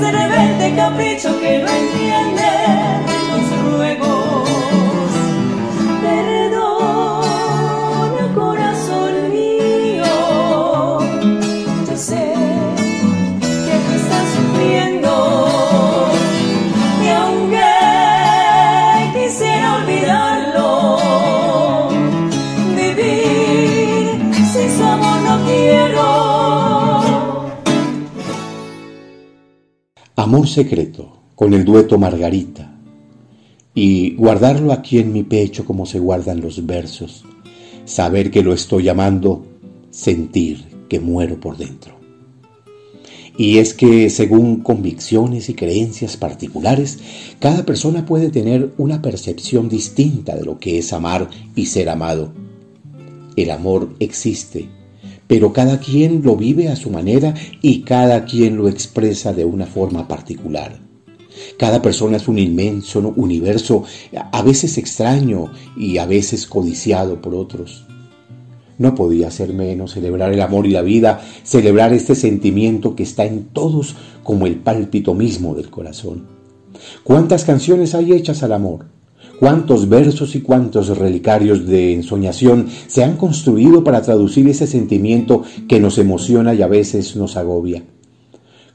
De 0.00 0.06
este 0.06 0.18
rebelde 0.18 0.76
capricho 0.76 1.40
que 1.40 1.58
no 1.58 1.68
entiende 1.68 2.39
Amor 30.40 30.48
secreto 30.48 31.18
con 31.34 31.52
el 31.52 31.66
dueto 31.66 31.98
Margarita 31.98 32.74
y 33.74 34.14
guardarlo 34.14 34.72
aquí 34.72 34.98
en 34.98 35.12
mi 35.12 35.22
pecho 35.22 35.66
como 35.66 35.84
se 35.84 35.98
guardan 35.98 36.40
los 36.40 36.64
versos, 36.64 37.26
saber 37.84 38.30
que 38.30 38.42
lo 38.42 38.54
estoy 38.54 38.88
amando, 38.88 39.44
sentir 39.90 40.64
que 40.88 40.98
muero 40.98 41.38
por 41.38 41.58
dentro. 41.58 41.92
Y 43.36 43.58
es 43.58 43.74
que 43.74 44.08
según 44.08 44.62
convicciones 44.62 45.50
y 45.50 45.54
creencias 45.54 46.16
particulares, 46.16 47.00
cada 47.38 47.66
persona 47.66 48.06
puede 48.06 48.30
tener 48.30 48.72
una 48.78 49.02
percepción 49.02 49.68
distinta 49.68 50.34
de 50.36 50.46
lo 50.46 50.58
que 50.58 50.78
es 50.78 50.94
amar 50.94 51.28
y 51.54 51.66
ser 51.66 51.90
amado. 51.90 52.32
El 53.36 53.50
amor 53.50 53.94
existe, 53.98 54.70
pero 55.30 55.52
cada 55.52 55.78
quien 55.78 56.22
lo 56.24 56.34
vive 56.34 56.70
a 56.70 56.74
su 56.74 56.90
manera 56.90 57.34
y 57.62 57.82
cada 57.82 58.24
quien 58.24 58.56
lo 58.56 58.66
expresa 58.66 59.32
de 59.32 59.44
una 59.44 59.64
forma 59.64 60.08
particular. 60.08 60.80
Cada 61.56 61.80
persona 61.80 62.16
es 62.16 62.26
un 62.26 62.36
inmenso 62.36 63.12
universo, 63.14 63.84
a 64.32 64.42
veces 64.42 64.76
extraño 64.76 65.52
y 65.76 65.98
a 65.98 66.06
veces 66.06 66.48
codiciado 66.48 67.22
por 67.22 67.36
otros. 67.36 67.86
No 68.76 68.96
podía 68.96 69.30
ser 69.30 69.54
menos 69.54 69.92
celebrar 69.92 70.32
el 70.32 70.40
amor 70.40 70.66
y 70.66 70.70
la 70.70 70.82
vida, 70.82 71.20
celebrar 71.44 71.92
este 71.92 72.16
sentimiento 72.16 72.96
que 72.96 73.04
está 73.04 73.24
en 73.24 73.44
todos 73.44 73.94
como 74.24 74.48
el 74.48 74.56
pálpito 74.56 75.14
mismo 75.14 75.54
del 75.54 75.70
corazón. 75.70 76.26
¿Cuántas 77.04 77.44
canciones 77.44 77.94
hay 77.94 78.14
hechas 78.14 78.42
al 78.42 78.52
amor? 78.52 78.86
¿Cuántos 79.38 79.88
versos 79.88 80.34
y 80.34 80.42
cuántos 80.42 80.98
relicarios 80.98 81.66
de 81.66 81.94
ensoñación 81.94 82.68
se 82.86 83.02
han 83.02 83.16
construido 83.16 83.82
para 83.82 84.02
traducir 84.02 84.46
ese 84.48 84.66
sentimiento 84.66 85.42
que 85.66 85.80
nos 85.80 85.96
emociona 85.98 86.52
y 86.52 86.62
a 86.62 86.66
veces 86.66 87.16
nos 87.16 87.36
agobia? 87.36 87.82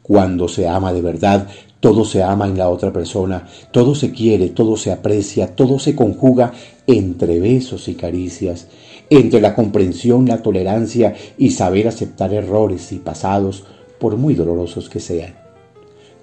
Cuando 0.01 0.47
se 0.47 0.67
ama 0.67 0.91
de 0.91 1.01
verdad, 1.01 1.47
todo 1.79 2.03
se 2.03 2.23
ama 2.23 2.47
en 2.47 2.57
la 2.57 2.69
otra 2.69 2.91
persona, 2.91 3.47
todo 3.71 3.93
se 3.93 4.11
quiere, 4.11 4.49
todo 4.49 4.75
se 4.75 4.91
aprecia, 4.91 5.55
todo 5.55 5.77
se 5.77 5.95
conjuga 5.95 6.51
entre 6.87 7.39
besos 7.39 7.87
y 7.87 7.93
caricias, 7.93 8.67
entre 9.09 9.41
la 9.41 9.53
comprensión, 9.53 10.25
la 10.25 10.41
tolerancia 10.41 11.13
y 11.37 11.51
saber 11.51 11.87
aceptar 11.87 12.33
errores 12.33 12.91
y 12.91 12.97
pasados, 12.97 13.65
por 13.99 14.17
muy 14.17 14.33
dolorosos 14.33 14.89
que 14.89 14.99
sean. 14.99 15.44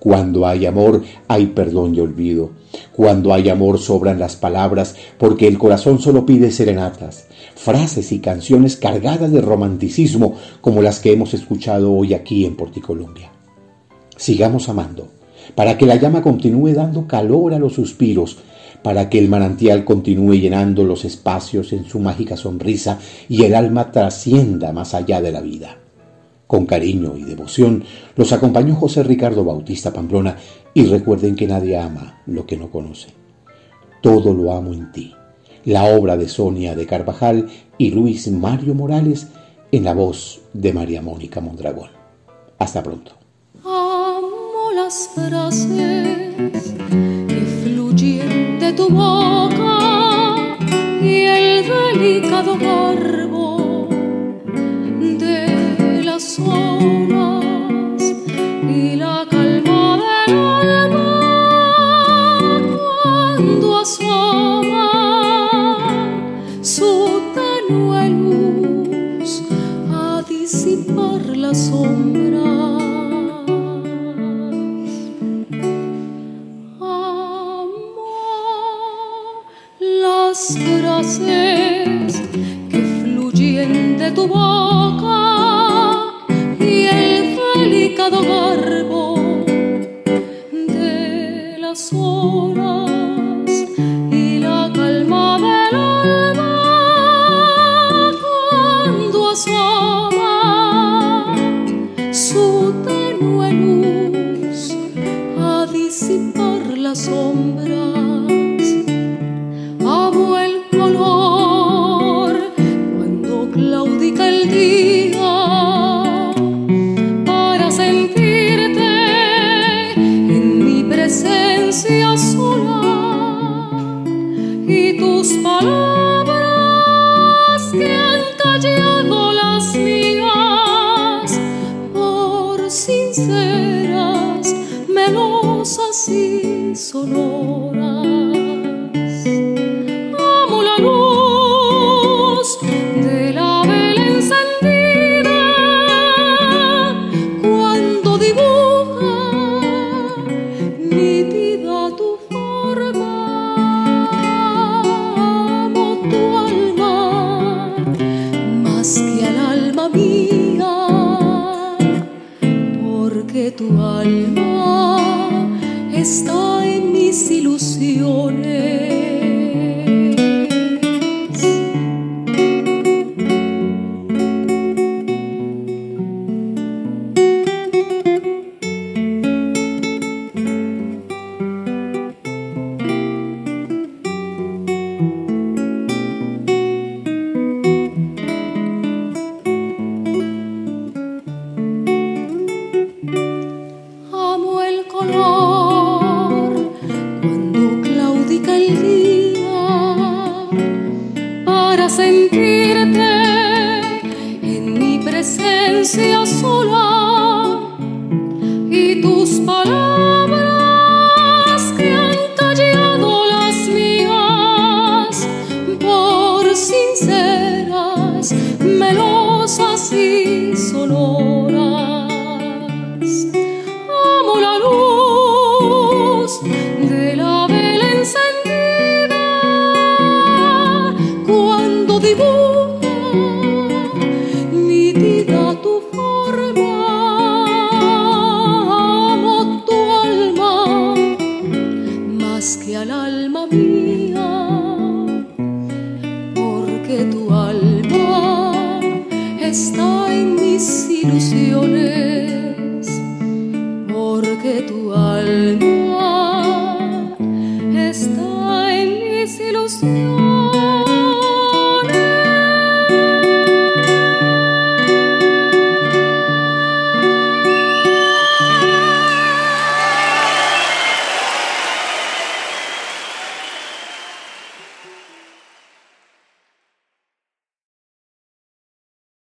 Cuando 0.02 0.48
hay 0.48 0.66
amor, 0.66 1.04
hay 1.28 1.46
perdón 1.46 1.94
y 1.94 2.00
olvido. 2.00 2.50
Cuando 2.90 3.32
hay 3.32 3.48
amor, 3.48 3.78
sobran 3.78 4.18
las 4.18 4.34
palabras, 4.34 4.96
porque 5.16 5.46
el 5.46 5.58
corazón 5.58 6.00
solo 6.00 6.26
pide 6.26 6.50
serenatas, 6.50 7.28
frases 7.54 8.10
y 8.10 8.18
canciones 8.18 8.76
cargadas 8.76 9.30
de 9.30 9.40
romanticismo 9.40 10.34
como 10.60 10.82
las 10.82 10.98
que 10.98 11.12
hemos 11.12 11.34
escuchado 11.34 11.92
hoy 11.92 12.14
aquí 12.14 12.44
en 12.44 12.56
Porticolombia. 12.56 13.30
Sigamos 14.16 14.68
amando, 14.68 15.06
para 15.54 15.78
que 15.78 15.86
la 15.86 15.94
llama 15.94 16.20
continúe 16.20 16.72
dando 16.72 17.06
calor 17.06 17.54
a 17.54 17.60
los 17.60 17.74
suspiros, 17.74 18.38
para 18.82 19.08
que 19.08 19.20
el 19.20 19.28
manantial 19.28 19.84
continúe 19.84 20.34
llenando 20.34 20.82
los 20.82 21.04
espacios 21.04 21.72
en 21.72 21.84
su 21.84 22.00
mágica 22.00 22.36
sonrisa 22.36 22.98
y 23.28 23.44
el 23.44 23.54
alma 23.54 23.92
trascienda 23.92 24.72
más 24.72 24.94
allá 24.94 25.22
de 25.22 25.30
la 25.30 25.40
vida. 25.40 25.81
Con 26.46 26.66
cariño 26.66 27.16
y 27.16 27.24
devoción 27.24 27.84
los 28.16 28.32
acompañó 28.32 28.74
José 28.74 29.02
Ricardo 29.02 29.44
Bautista 29.44 29.92
Pamplona 29.92 30.36
y 30.74 30.84
recuerden 30.86 31.34
que 31.34 31.46
nadie 31.46 31.78
ama 31.78 32.20
lo 32.26 32.46
que 32.46 32.56
no 32.56 32.70
conoce. 32.70 33.08
Todo 34.00 34.34
lo 34.34 34.52
amo 34.52 34.72
en 34.72 34.92
ti. 34.92 35.14
La 35.64 35.84
obra 35.84 36.16
de 36.16 36.28
Sonia 36.28 36.74
de 36.74 36.86
Carvajal 36.86 37.48
y 37.78 37.90
Luis 37.90 38.30
Mario 38.30 38.74
Morales 38.74 39.28
en 39.70 39.84
la 39.84 39.94
voz 39.94 40.42
de 40.52 40.72
María 40.72 41.00
Mónica 41.00 41.40
Mondragón. 41.40 41.90
Hasta 42.58 42.82
pronto. 42.82 43.12
Amo 43.64 44.72
las 44.74 45.08
frases 45.14 46.74
que 47.28 47.62
fluyen 47.62 48.58
de 48.58 48.72
tu 48.72 48.88
boca 48.88 50.58
y 51.00 51.22
el 51.22 51.64
delicado 51.66 52.58
garbo 52.58 53.51
de 56.38 56.71